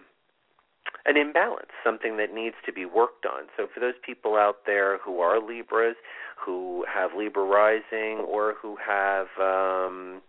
an 1.06 1.16
imbalance, 1.16 1.70
something 1.84 2.16
that 2.18 2.34
needs 2.34 2.56
to 2.66 2.72
be 2.72 2.84
worked 2.84 3.24
on. 3.26 3.44
So 3.56 3.66
for 3.72 3.80
those 3.80 3.94
people 4.04 4.36
out 4.36 4.66
there 4.66 4.98
who 4.98 5.20
are 5.20 5.40
Libras, 5.40 5.96
who 6.36 6.84
have 6.92 7.10
Libra 7.16 7.44
rising 7.44 8.24
or 8.26 8.54
who 8.60 8.76
have 8.76 9.26
um 9.40 10.22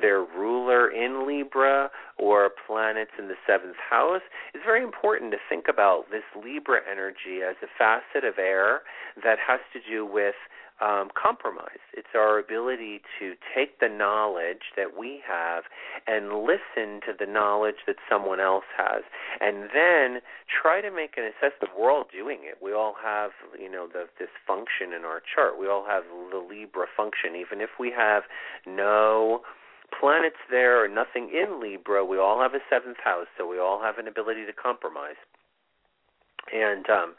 their 0.00 0.20
ruler 0.20 0.90
in 0.90 1.26
Libra 1.26 1.90
or 2.18 2.50
planets 2.66 3.12
in 3.18 3.28
the 3.28 3.34
seventh 3.46 3.76
house, 3.76 4.22
it's 4.54 4.64
very 4.64 4.82
important 4.82 5.32
to 5.32 5.38
think 5.48 5.66
about 5.68 6.10
this 6.10 6.24
Libra 6.42 6.80
energy 6.90 7.42
as 7.46 7.56
a 7.62 7.68
facet 7.78 8.24
of 8.24 8.38
air 8.38 8.80
that 9.22 9.38
has 9.38 9.60
to 9.72 9.80
do 9.88 10.06
with 10.06 10.34
um, 10.82 11.10
compromise. 11.14 11.78
It's 11.94 12.14
our 12.14 12.38
ability 12.38 13.02
to 13.20 13.34
take 13.54 13.78
the 13.78 13.88
knowledge 13.88 14.74
that 14.76 14.98
we 14.98 15.22
have 15.26 15.64
and 16.06 16.42
listen 16.42 17.00
to 17.06 17.14
the 17.18 17.26
knowledge 17.26 17.86
that 17.86 17.96
someone 18.10 18.40
else 18.40 18.64
has, 18.76 19.04
and 19.40 19.70
then 19.72 20.20
try 20.50 20.80
to 20.80 20.90
make 20.90 21.14
an 21.16 21.24
assessment. 21.24 21.78
We're 21.78 21.92
all 21.92 22.06
doing 22.10 22.40
it. 22.42 22.58
We 22.60 22.72
all 22.72 22.94
have, 23.02 23.30
you 23.58 23.70
know, 23.70 23.86
the, 23.86 24.06
this 24.18 24.30
function 24.46 24.92
in 24.92 25.04
our 25.04 25.22
chart. 25.22 25.58
We 25.58 25.68
all 25.68 25.86
have 25.86 26.02
the 26.32 26.38
Libra 26.38 26.86
function, 26.96 27.36
even 27.36 27.60
if 27.60 27.70
we 27.78 27.92
have 27.96 28.24
no 28.66 29.42
planets 29.98 30.40
there 30.50 30.82
or 30.82 30.88
nothing 30.88 31.30
in 31.30 31.60
Libra, 31.60 32.04
we 32.04 32.18
all 32.18 32.40
have 32.40 32.54
a 32.54 32.64
seventh 32.68 32.96
house, 33.04 33.26
so 33.36 33.46
we 33.46 33.58
all 33.58 33.80
have 33.82 33.98
an 33.98 34.08
ability 34.08 34.46
to 34.46 34.52
compromise. 34.52 35.20
And 36.52 36.88
um, 36.90 37.14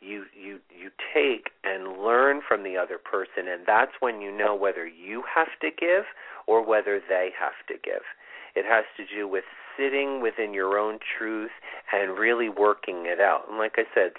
you 0.00 0.24
you 0.34 0.60
you 0.70 0.90
take 1.14 1.50
and 1.64 2.02
learn 2.02 2.40
from 2.46 2.62
the 2.62 2.76
other 2.76 2.98
person, 2.98 3.48
and 3.48 3.62
that's 3.66 3.92
when 4.00 4.20
you 4.20 4.36
know 4.36 4.54
whether 4.54 4.86
you 4.86 5.22
have 5.34 5.48
to 5.60 5.70
give 5.70 6.04
or 6.46 6.64
whether 6.64 7.00
they 7.08 7.30
have 7.38 7.66
to 7.68 7.74
give. 7.82 8.02
It 8.54 8.64
has 8.64 8.84
to 8.96 9.04
do 9.06 9.28
with 9.28 9.44
sitting 9.78 10.20
within 10.20 10.52
your 10.52 10.78
own 10.78 10.98
truth 11.18 11.50
and 11.92 12.18
really 12.18 12.48
working 12.48 13.06
it 13.06 13.20
out. 13.20 13.44
And 13.48 13.58
like 13.58 13.74
I 13.76 13.84
said, 13.94 14.12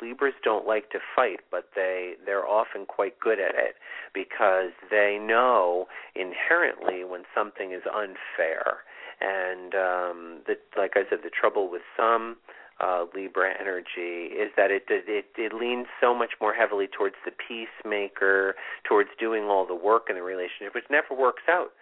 Libras 0.00 0.34
don't 0.42 0.66
like 0.66 0.90
to 0.90 0.98
fight, 1.14 1.40
but 1.50 1.68
they 1.74 2.14
they're 2.24 2.46
often 2.46 2.86
quite 2.86 3.20
good 3.20 3.38
at 3.38 3.54
it 3.54 3.76
because 4.14 4.72
they 4.90 5.18
know 5.20 5.86
inherently 6.14 7.04
when 7.04 7.22
something 7.34 7.72
is 7.72 7.82
unfair. 7.92 8.78
And 9.20 9.74
um 9.74 10.40
the 10.46 10.56
like 10.76 10.92
I 10.96 11.02
said, 11.08 11.20
the 11.22 11.30
trouble 11.30 11.70
with 11.70 11.82
some 11.96 12.36
uh, 12.80 13.04
Libra 13.14 13.52
energy 13.60 14.34
is 14.34 14.50
that 14.56 14.70
it, 14.70 14.84
it 14.88 15.26
it 15.36 15.52
leans 15.52 15.86
so 16.00 16.14
much 16.14 16.32
more 16.40 16.54
heavily 16.54 16.86
towards 16.86 17.16
the 17.24 17.32
peacemaker, 17.32 18.54
towards 18.88 19.10
doing 19.18 19.44
all 19.44 19.66
the 19.66 19.74
work 19.74 20.06
in 20.08 20.16
the 20.16 20.22
relationship, 20.22 20.74
which 20.74 20.90
never 20.90 21.14
works 21.14 21.42
out 21.48 21.72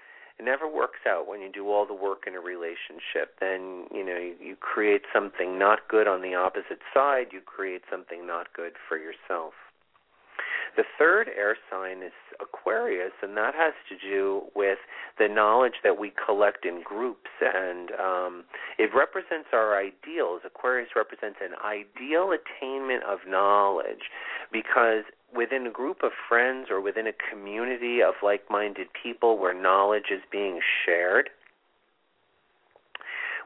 it 0.40 0.44
never 0.44 0.66
works 0.66 1.00
out 1.06 1.28
when 1.28 1.42
you 1.42 1.52
do 1.52 1.68
all 1.68 1.84
the 1.84 1.92
work 1.92 2.24
in 2.26 2.34
a 2.34 2.40
relationship. 2.40 3.36
Then, 3.40 3.84
you 3.92 4.02
know, 4.02 4.16
you, 4.16 4.34
you 4.40 4.56
create 4.56 5.02
something 5.12 5.58
not 5.58 5.86
good 5.86 6.08
on 6.08 6.22
the 6.22 6.34
opposite 6.34 6.80
side, 6.94 7.26
you 7.32 7.42
create 7.44 7.82
something 7.90 8.26
not 8.26 8.50
good 8.54 8.72
for 8.88 8.96
yourself. 8.96 9.52
The 10.76 10.84
third 10.98 11.28
air 11.36 11.56
sign 11.70 12.02
is 12.02 12.12
Aquarius, 12.40 13.12
and 13.22 13.36
that 13.36 13.54
has 13.54 13.74
to 13.88 13.96
do 13.96 14.42
with 14.54 14.78
the 15.18 15.28
knowledge 15.28 15.82
that 15.82 15.98
we 15.98 16.12
collect 16.24 16.64
in 16.64 16.82
groups, 16.82 17.30
and 17.40 17.90
um, 17.92 18.44
it 18.78 18.90
represents 18.94 19.48
our 19.52 19.76
ideals. 19.76 20.42
Aquarius 20.44 20.90
represents 20.96 21.38
an 21.42 21.54
ideal 21.64 22.32
attainment 22.32 23.02
of 23.04 23.20
knowledge 23.26 24.10
because 24.52 25.04
within 25.34 25.66
a 25.66 25.70
group 25.70 26.02
of 26.02 26.12
friends 26.28 26.68
or 26.70 26.80
within 26.80 27.06
a 27.06 27.12
community 27.12 28.02
of 28.02 28.14
like 28.22 28.50
minded 28.50 28.88
people 29.00 29.38
where 29.38 29.54
knowledge 29.54 30.10
is 30.10 30.22
being 30.30 30.60
shared, 30.84 31.30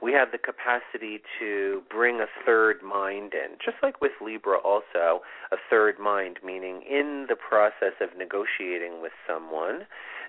we 0.02 0.12
have 0.12 0.32
the 0.32 0.38
capacity 0.38 1.20
to 1.38 1.82
bring 1.90 2.20
a 2.20 2.26
third 2.44 2.82
mind 2.82 3.32
in. 3.34 3.56
Just 3.64 3.78
like 3.82 4.00
with 4.00 4.12
Libra, 4.20 4.58
also, 4.58 5.20
a 5.52 5.56
third 5.70 5.98
mind, 5.98 6.38
meaning 6.44 6.82
in 6.88 7.26
the 7.28 7.36
process 7.36 7.94
of 8.00 8.16
negotiating 8.16 9.00
with 9.00 9.12
someone, 9.26 9.86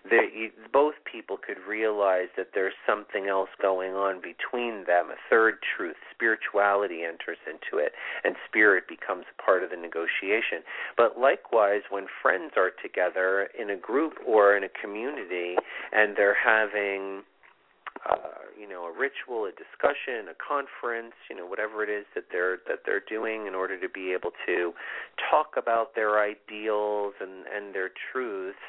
that 0.09 0.29
both 0.71 0.93
people 1.11 1.37
could 1.37 1.57
realize 1.67 2.27
that 2.37 2.49
there's 2.53 2.75
something 2.87 3.27
else 3.27 3.49
going 3.59 3.93
on 3.93 4.21
between 4.21 4.85
them, 4.85 5.09
a 5.09 5.17
third 5.29 5.55
truth. 5.75 5.95
Spirituality 6.13 7.01
enters 7.01 7.41
into 7.49 7.83
it, 7.83 7.93
and 8.23 8.35
spirit 8.47 8.87
becomes 8.87 9.25
a 9.27 9.41
part 9.41 9.63
of 9.63 9.71
the 9.71 9.77
negotiation. 9.77 10.61
But 10.95 11.17
likewise, 11.19 11.81
when 11.89 12.05
friends 12.21 12.53
are 12.55 12.71
together 12.81 13.49
in 13.59 13.69
a 13.69 13.77
group 13.77 14.13
or 14.27 14.55
in 14.55 14.63
a 14.63 14.69
community 14.69 15.55
and 15.91 16.15
they're 16.15 16.37
having 16.37 17.23
uh, 18.09 18.45
you 18.59 18.69
know, 18.69 18.85
a 18.85 18.91
ritual, 18.91 19.45
a 19.45 19.51
discussion, 19.51 20.29
a 20.29 20.37
conference, 20.37 21.15
you 21.29 21.35
know, 21.35 21.45
whatever 21.45 21.83
it 21.83 21.89
is 21.89 22.05
that 22.13 22.25
they're 22.31 22.57
that 22.67 22.79
they're 22.85 23.03
doing 23.07 23.47
in 23.47 23.55
order 23.55 23.79
to 23.79 23.89
be 23.89 24.13
able 24.13 24.31
to 24.45 24.73
talk 25.29 25.55
about 25.57 25.95
their 25.95 26.21
ideals 26.21 27.13
and 27.19 27.45
and 27.53 27.73
their 27.73 27.89
truths 28.11 28.59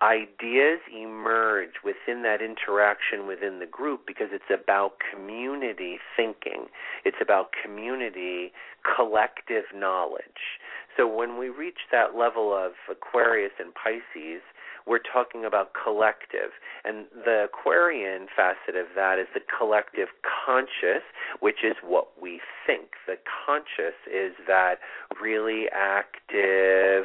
ideas 0.00 0.78
emerge 0.94 1.82
within 1.82 2.22
that 2.22 2.40
interaction 2.40 3.26
within 3.26 3.58
the 3.58 3.66
group 3.66 4.06
because 4.06 4.28
it's 4.30 4.50
about 4.50 4.94
community 5.12 5.98
thinking. 6.16 6.66
It's 7.04 7.16
about 7.20 7.50
community 7.64 8.52
collective 8.96 9.64
knowledge. 9.74 10.62
So 10.96 11.06
when 11.06 11.38
we 11.38 11.48
reach 11.48 11.90
that 11.90 12.14
level 12.16 12.54
of 12.54 12.72
Aquarius 12.90 13.52
and 13.58 13.72
Pisces, 13.74 14.42
we're 14.88 14.98
talking 14.98 15.44
about 15.44 15.72
collective. 15.74 16.50
And 16.84 17.06
the 17.12 17.44
Aquarian 17.44 18.26
facet 18.34 18.74
of 18.74 18.86
that 18.96 19.18
is 19.18 19.26
the 19.34 19.40
collective 19.58 20.08
conscious, 20.22 21.04
which 21.40 21.62
is 21.62 21.76
what 21.84 22.08
we 22.20 22.40
think. 22.66 22.92
The 23.06 23.16
conscious 23.46 23.98
is 24.06 24.32
that 24.46 24.76
really 25.20 25.66
active, 25.72 27.04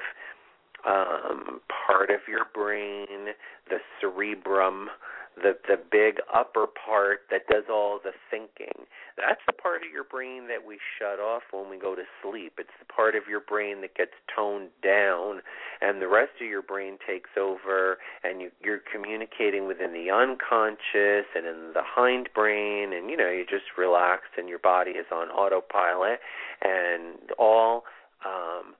um, 0.87 1.61
part 1.87 2.09
of 2.09 2.21
your 2.27 2.45
brain, 2.53 3.35
the 3.69 3.79
cerebrum, 3.99 4.89
the 5.35 5.57
the 5.67 5.77
big 5.77 6.17
upper 6.33 6.67
part 6.67 7.21
that 7.31 7.47
does 7.47 7.65
all 7.69 7.99
the 8.03 8.11
thinking. 8.29 8.85
That's 9.17 9.41
the 9.45 9.53
part 9.53 9.83
of 9.83 9.91
your 9.91 10.03
brain 10.03 10.47
that 10.47 10.65
we 10.65 10.79
shut 10.99 11.19
off 11.19 11.43
when 11.51 11.69
we 11.69 11.77
go 11.77 11.95
to 11.95 12.03
sleep. 12.21 12.53
It's 12.57 12.73
the 12.79 12.85
part 12.85 13.15
of 13.15 13.23
your 13.29 13.39
brain 13.39 13.81
that 13.81 13.95
gets 13.95 14.13
toned 14.35 14.69
down, 14.83 15.41
and 15.81 16.01
the 16.01 16.07
rest 16.07 16.31
of 16.41 16.47
your 16.47 16.61
brain 16.61 16.97
takes 17.05 17.29
over, 17.37 17.97
and 18.23 18.41
you, 18.41 18.51
you're 18.63 18.81
communicating 18.91 19.67
within 19.67 19.93
the 19.93 20.09
unconscious 20.09 21.27
and 21.35 21.45
in 21.45 21.71
the 21.73 21.83
hind 21.83 22.29
brain, 22.33 22.93
and 22.93 23.09
you 23.09 23.17
know 23.17 23.29
you 23.29 23.45
just 23.45 23.77
relax, 23.77 24.23
and 24.37 24.49
your 24.49 24.59
body 24.59 24.91
is 24.91 25.07
on 25.11 25.29
autopilot, 25.29 26.19
and 26.61 27.31
all. 27.37 27.83
Um, 28.25 28.75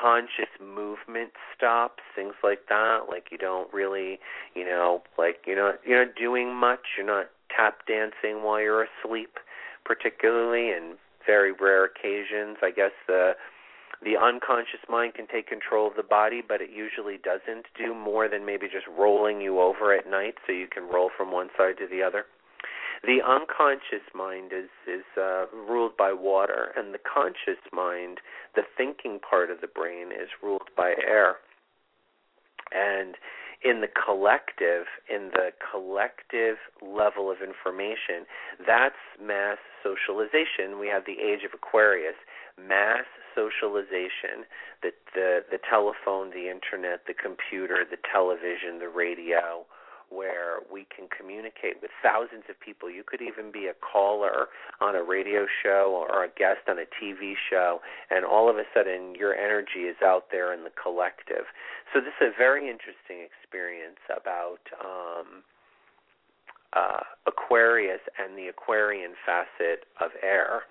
conscious 0.00 0.52
movement 0.60 1.32
stops, 1.56 2.02
things 2.14 2.34
like 2.42 2.68
that. 2.68 3.06
Like 3.08 3.28
you 3.30 3.38
don't 3.38 3.72
really, 3.72 4.18
you 4.54 4.64
know, 4.64 5.02
like 5.16 5.38
you're 5.46 5.56
not 5.56 5.80
you're 5.86 6.04
not 6.04 6.14
doing 6.14 6.54
much. 6.54 6.96
You're 6.96 7.06
not 7.06 7.30
tap 7.54 7.86
dancing 7.86 8.42
while 8.42 8.60
you're 8.60 8.86
asleep, 8.86 9.38
particularly 9.84 10.70
in 10.70 10.96
very 11.26 11.52
rare 11.52 11.84
occasions. 11.84 12.58
I 12.62 12.70
guess 12.70 12.92
the 13.06 13.32
the 14.02 14.16
unconscious 14.16 14.80
mind 14.88 15.14
can 15.14 15.26
take 15.26 15.48
control 15.48 15.88
of 15.88 15.96
the 15.96 16.04
body, 16.04 16.42
but 16.46 16.60
it 16.60 16.70
usually 16.70 17.18
doesn't 17.18 17.66
do 17.76 17.94
more 17.94 18.28
than 18.28 18.46
maybe 18.46 18.66
just 18.66 18.86
rolling 18.86 19.40
you 19.40 19.60
over 19.60 19.92
at 19.92 20.08
night 20.08 20.34
so 20.46 20.52
you 20.52 20.68
can 20.68 20.84
roll 20.84 21.10
from 21.16 21.32
one 21.32 21.48
side 21.56 21.76
to 21.78 21.86
the 21.88 22.02
other. 22.02 22.24
The 23.04 23.20
unconscious 23.22 24.06
mind 24.14 24.52
is 24.52 24.70
is 24.86 25.04
uh, 25.16 25.46
ruled 25.52 25.96
by 25.96 26.12
water, 26.12 26.72
and 26.76 26.92
the 26.92 26.98
conscious 26.98 27.62
mind, 27.72 28.18
the 28.54 28.62
thinking 28.76 29.20
part 29.20 29.50
of 29.50 29.60
the 29.60 29.68
brain, 29.68 30.08
is 30.12 30.28
ruled 30.42 30.70
by 30.76 30.94
air. 31.06 31.36
And 32.72 33.14
in 33.62 33.80
the 33.80 33.88
collective, 33.88 34.86
in 35.08 35.30
the 35.32 35.50
collective 35.70 36.58
level 36.82 37.30
of 37.30 37.38
information, 37.42 38.26
that's 38.66 39.02
mass 39.20 39.58
socialization. 39.82 40.78
We 40.78 40.88
have 40.88 41.04
the 41.06 41.18
age 41.18 41.42
of 41.44 41.54
Aquarius, 41.54 42.14
mass 42.58 43.04
socialization, 43.34 44.46
the 44.82 44.90
the 45.14 45.44
the 45.50 45.58
telephone, 45.70 46.30
the 46.30 46.50
internet, 46.50 47.06
the 47.06 47.14
computer, 47.14 47.84
the 47.88 47.98
television, 48.10 48.78
the 48.78 48.88
radio, 48.88 49.66
where 50.10 50.60
we 50.72 50.86
can 50.94 51.08
communicate 51.08 51.80
with 51.80 51.90
thousands 52.02 52.44
of 52.48 52.58
people. 52.60 52.90
You 52.90 53.02
could 53.04 53.20
even 53.20 53.52
be 53.52 53.66
a 53.66 53.74
caller 53.74 54.48
on 54.80 54.96
a 54.96 55.02
radio 55.02 55.46
show 55.62 56.06
or 56.08 56.24
a 56.24 56.28
guest 56.28 56.68
on 56.68 56.78
a 56.78 56.86
TV 56.86 57.34
show, 57.50 57.80
and 58.10 58.24
all 58.24 58.48
of 58.48 58.56
a 58.56 58.64
sudden 58.74 59.14
your 59.14 59.34
energy 59.34 59.88
is 59.88 59.96
out 60.04 60.26
there 60.30 60.52
in 60.52 60.64
the 60.64 60.72
collective. 60.80 61.46
So 61.92 62.00
this 62.00 62.14
is 62.20 62.32
a 62.34 62.38
very 62.38 62.70
interesting 62.70 63.24
experience 63.24 64.00
about 64.08 64.64
um, 64.80 65.44
uh, 66.72 67.00
Aquarius 67.26 68.00
and 68.18 68.36
the 68.36 68.48
Aquarian 68.48 69.12
facet 69.24 69.84
of 70.00 70.10
air. 70.22 70.62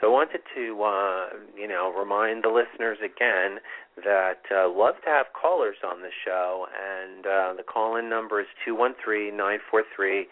So 0.00 0.08
I 0.08 0.12
wanted 0.12 0.40
to, 0.54 0.82
uh, 0.82 1.26
you 1.58 1.66
know, 1.66 1.92
remind 1.98 2.44
the 2.44 2.50
listeners 2.50 2.98
again 2.98 3.60
that 4.04 4.40
uh, 4.54 4.68
love 4.68 4.96
to 5.04 5.10
have 5.10 5.26
callers 5.32 5.76
on 5.82 6.02
the 6.02 6.10
show, 6.24 6.66
and 6.68 7.26
uh, 7.26 7.54
the 7.56 7.62
call-in 7.62 8.10
number 8.10 8.40
is 8.40 8.46
two 8.64 8.74
one 8.74 8.94
three 9.02 9.30
nine 9.30 9.58
four 9.70 9.84
three 9.94 10.26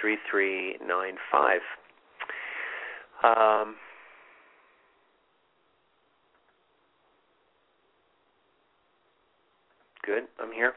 three 0.00 0.16
three 0.30 0.78
nine 0.86 1.16
five. 1.30 1.60
Um, 3.22 3.76
good, 10.06 10.24
I'm 10.40 10.52
here. 10.52 10.72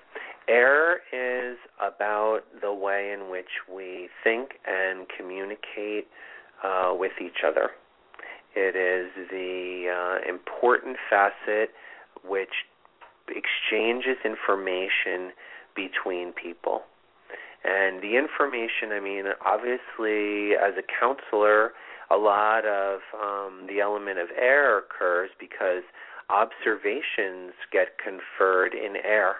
Air 0.49 0.97
is 1.13 1.57
about 1.79 2.41
the 2.61 2.73
way 2.73 3.11
in 3.13 3.31
which 3.31 3.49
we 3.73 4.09
think 4.23 4.59
and 4.67 5.07
communicate 5.17 6.07
uh, 6.63 6.93
with 6.93 7.13
each 7.21 7.43
other. 7.47 7.69
It 8.55 8.75
is 8.75 9.11
the 9.29 9.91
uh, 9.91 10.29
important 10.29 10.97
facet 11.09 11.71
which 12.23 12.65
exchanges 13.27 14.17
information 14.23 15.31
between 15.75 16.31
people. 16.31 16.83
And 17.63 18.01
the 18.01 18.15
information, 18.15 18.91
I 18.91 18.99
mean, 18.99 19.25
obviously, 19.45 20.55
as 20.55 20.73
a 20.77 20.83
counselor, 20.83 21.73
a 22.11 22.17
lot 22.17 22.65
of 22.65 22.99
um, 23.13 23.67
the 23.67 23.81
element 23.81 24.19
of 24.19 24.29
air 24.39 24.77
occurs 24.77 25.31
because 25.39 25.83
observations 26.29 27.53
get 27.71 27.97
conferred 27.97 28.73
in 28.73 28.95
air 29.03 29.37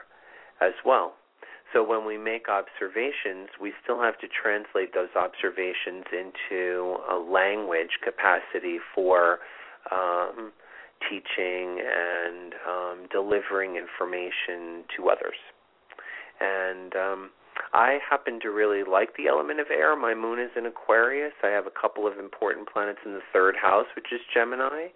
as 0.62 0.74
well. 0.84 1.14
So 1.74 1.84
when 1.84 2.06
we 2.06 2.18
make 2.18 2.48
observations, 2.48 3.50
we 3.60 3.74
still 3.84 4.02
have 4.02 4.18
to 4.20 4.28
translate 4.28 4.94
those 4.94 5.10
observations 5.16 6.06
into 6.12 6.98
a 7.10 7.18
language 7.18 8.00
capacity 8.04 8.78
for 8.94 9.40
um, 9.92 10.52
teaching 11.10 11.82
and 11.82 12.54
um, 12.68 13.08
delivering 13.12 13.76
information 13.76 14.86
to 14.96 15.10
others. 15.10 15.36
And 16.40 16.96
um, 16.96 17.30
I 17.74 18.00
happen 18.10 18.40
to 18.42 18.50
really 18.50 18.84
like 18.84 19.16
the 19.18 19.28
element 19.28 19.60
of 19.60 19.68
air. 19.70 19.96
My 19.96 20.14
moon 20.14 20.40
is 20.40 20.52
in 20.56 20.66
Aquarius. 20.66 21.34
I 21.44 21.48
have 21.48 21.68
a 21.68 21.72
couple 21.72 22.08
of 22.08 22.18
important 22.18 22.70
planets 22.72 23.00
in 23.06 23.14
the 23.14 23.26
third 23.34 23.56
house, 23.62 23.88
which 23.96 24.12
is 24.12 24.20
Gemini. 24.34 24.88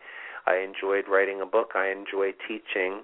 I 0.48 0.58
enjoyed 0.58 1.06
writing 1.10 1.42
a 1.42 1.46
book. 1.46 1.72
I 1.76 1.92
enjoy 1.92 2.32
teaching. 2.48 3.02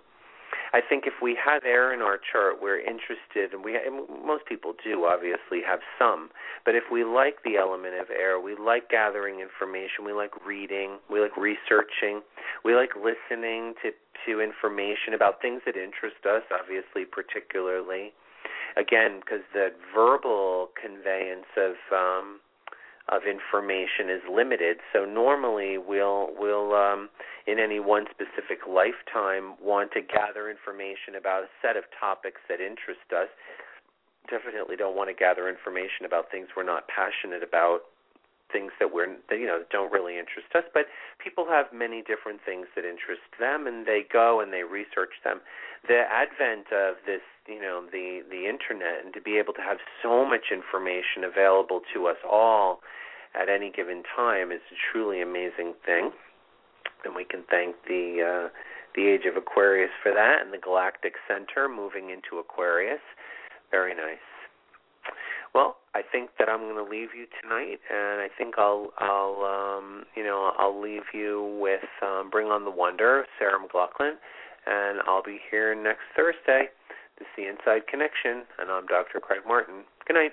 I 0.75 0.81
think 0.81 1.07
if 1.07 1.21
we 1.23 1.39
have 1.39 1.63
air 1.63 1.93
in 1.93 2.01
our 2.01 2.19
chart, 2.19 2.59
we're 2.61 2.79
interested, 2.81 3.53
and 3.53 3.63
we 3.63 3.77
and 3.77 4.03
most 4.27 4.45
people 4.45 4.73
do 4.83 5.05
obviously 5.05 5.63
have 5.65 5.79
some. 5.97 6.27
But 6.65 6.75
if 6.75 6.83
we 6.91 7.05
like 7.05 7.43
the 7.45 7.55
element 7.55 7.95
of 7.95 8.09
air, 8.09 8.41
we 8.41 8.57
like 8.59 8.89
gathering 8.89 9.39
information, 9.39 10.03
we 10.03 10.11
like 10.11 10.35
reading, 10.45 10.99
we 11.09 11.21
like 11.21 11.37
researching, 11.37 12.19
we 12.65 12.75
like 12.75 12.91
listening 12.93 13.75
to 13.83 13.91
to 14.27 14.41
information 14.41 15.13
about 15.15 15.41
things 15.41 15.61
that 15.65 15.77
interest 15.77 16.19
us, 16.27 16.43
obviously 16.51 17.05
particularly. 17.07 18.11
Again, 18.75 19.21
because 19.23 19.47
the 19.53 19.69
verbal 19.95 20.71
conveyance 20.75 21.47
of 21.55 21.79
um, 21.95 22.41
of 23.07 23.21
information 23.23 24.09
is 24.09 24.21
limited. 24.27 24.83
So 24.91 25.05
normally 25.05 25.77
we'll 25.77 26.35
we'll 26.37 26.75
um, 26.75 27.07
in 27.47 27.59
any 27.59 27.79
one 27.79 28.05
specific 28.09 28.65
lifetime 28.65 29.53
want 29.61 29.91
to 29.93 30.01
gather 30.01 30.49
information 30.49 31.13
about 31.17 31.43
a 31.45 31.49
set 31.61 31.77
of 31.77 31.85
topics 31.93 32.41
that 32.49 32.59
interest 32.59 33.05
us. 33.13 33.29
Definitely 34.29 34.75
don't 34.75 34.97
want 34.97 35.09
to 35.09 35.17
gather 35.17 35.47
information 35.47 36.05
about 36.05 36.31
things 36.33 36.49
we're 36.57 36.65
not 36.65 36.89
passionate 36.89 37.45
about, 37.45 37.85
things 38.51 38.73
that 38.81 38.89
we're 38.89 39.13
that, 39.29 39.37
you 39.37 39.45
know 39.45 39.61
don't 39.69 39.93
really 39.93 40.17
interest 40.17 40.49
us. 40.57 40.65
But 40.73 40.89
people 41.21 41.45
have 41.45 41.69
many 41.69 42.01
different 42.01 42.41
things 42.41 42.65
that 42.73 42.81
interest 42.81 43.29
them, 43.37 43.69
and 43.69 43.85
they 43.85 44.01
go 44.01 44.41
and 44.41 44.51
they 44.51 44.65
research 44.65 45.21
them. 45.23 45.41
The 45.85 46.09
advent 46.09 46.73
of 46.73 46.97
this 47.05 47.21
you 47.45 47.61
know 47.61 47.85
the 47.85 48.25
the 48.25 48.49
internet 48.49 49.05
and 49.05 49.13
to 49.13 49.21
be 49.21 49.37
able 49.37 49.53
to 49.53 49.61
have 49.61 49.77
so 50.01 50.25
much 50.25 50.49
information 50.49 51.21
available 51.21 51.81
to 51.93 52.07
us 52.09 52.17
all 52.25 52.81
at 53.37 53.49
any 53.49 53.69
given 53.69 54.01
time 54.01 54.51
is 54.51 54.65
a 54.73 54.77
truly 54.89 55.21
amazing 55.21 55.77
thing 55.85 56.09
and 57.03 57.15
we 57.15 57.25
can 57.25 57.43
thank 57.49 57.75
the 57.87 58.21
uh, 58.45 58.49
the 58.95 59.07
age 59.07 59.25
of 59.27 59.35
Aquarius 59.35 59.91
for 60.01 60.13
that, 60.13 60.41
and 60.41 60.53
the 60.53 60.57
Galactic 60.57 61.13
Center 61.27 61.67
moving 61.67 62.09
into 62.09 62.39
Aquarius. 62.39 63.03
Very 63.71 63.93
nice. 63.93 64.23
Well, 65.53 65.77
I 65.93 66.01
think 66.01 66.31
that 66.39 66.49
I'm 66.49 66.61
going 66.61 66.75
to 66.75 66.89
leave 66.89 67.09
you 67.15 67.27
tonight, 67.41 67.79
and 67.89 68.21
I 68.21 68.27
think 68.37 68.55
I'll 68.57 68.91
I'll 68.99 69.43
um, 69.43 70.05
you 70.15 70.23
know 70.23 70.51
I'll 70.57 70.79
leave 70.79 71.11
you 71.13 71.57
with 71.61 71.87
um, 72.01 72.29
Bring 72.29 72.47
on 72.47 72.65
the 72.65 72.71
Wonder, 72.71 73.25
Sarah 73.39 73.59
McLachlan, 73.59 74.15
and 74.65 74.99
I'll 75.07 75.23
be 75.23 75.39
here 75.49 75.75
next 75.75 76.03
Thursday 76.15 76.69
to 77.19 77.25
see 77.35 77.47
Inside 77.47 77.87
Connection, 77.87 78.43
and 78.59 78.69
I'm 78.69 78.85
Dr. 78.87 79.19
Craig 79.19 79.41
Martin. 79.47 79.83
Good 80.05 80.15
night. 80.15 80.31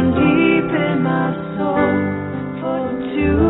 Down 0.00 0.12
deep 0.12 0.72
in 0.74 1.02
my 1.02 1.32
soul 1.56 2.60
for 2.60 2.90
too 3.14 3.49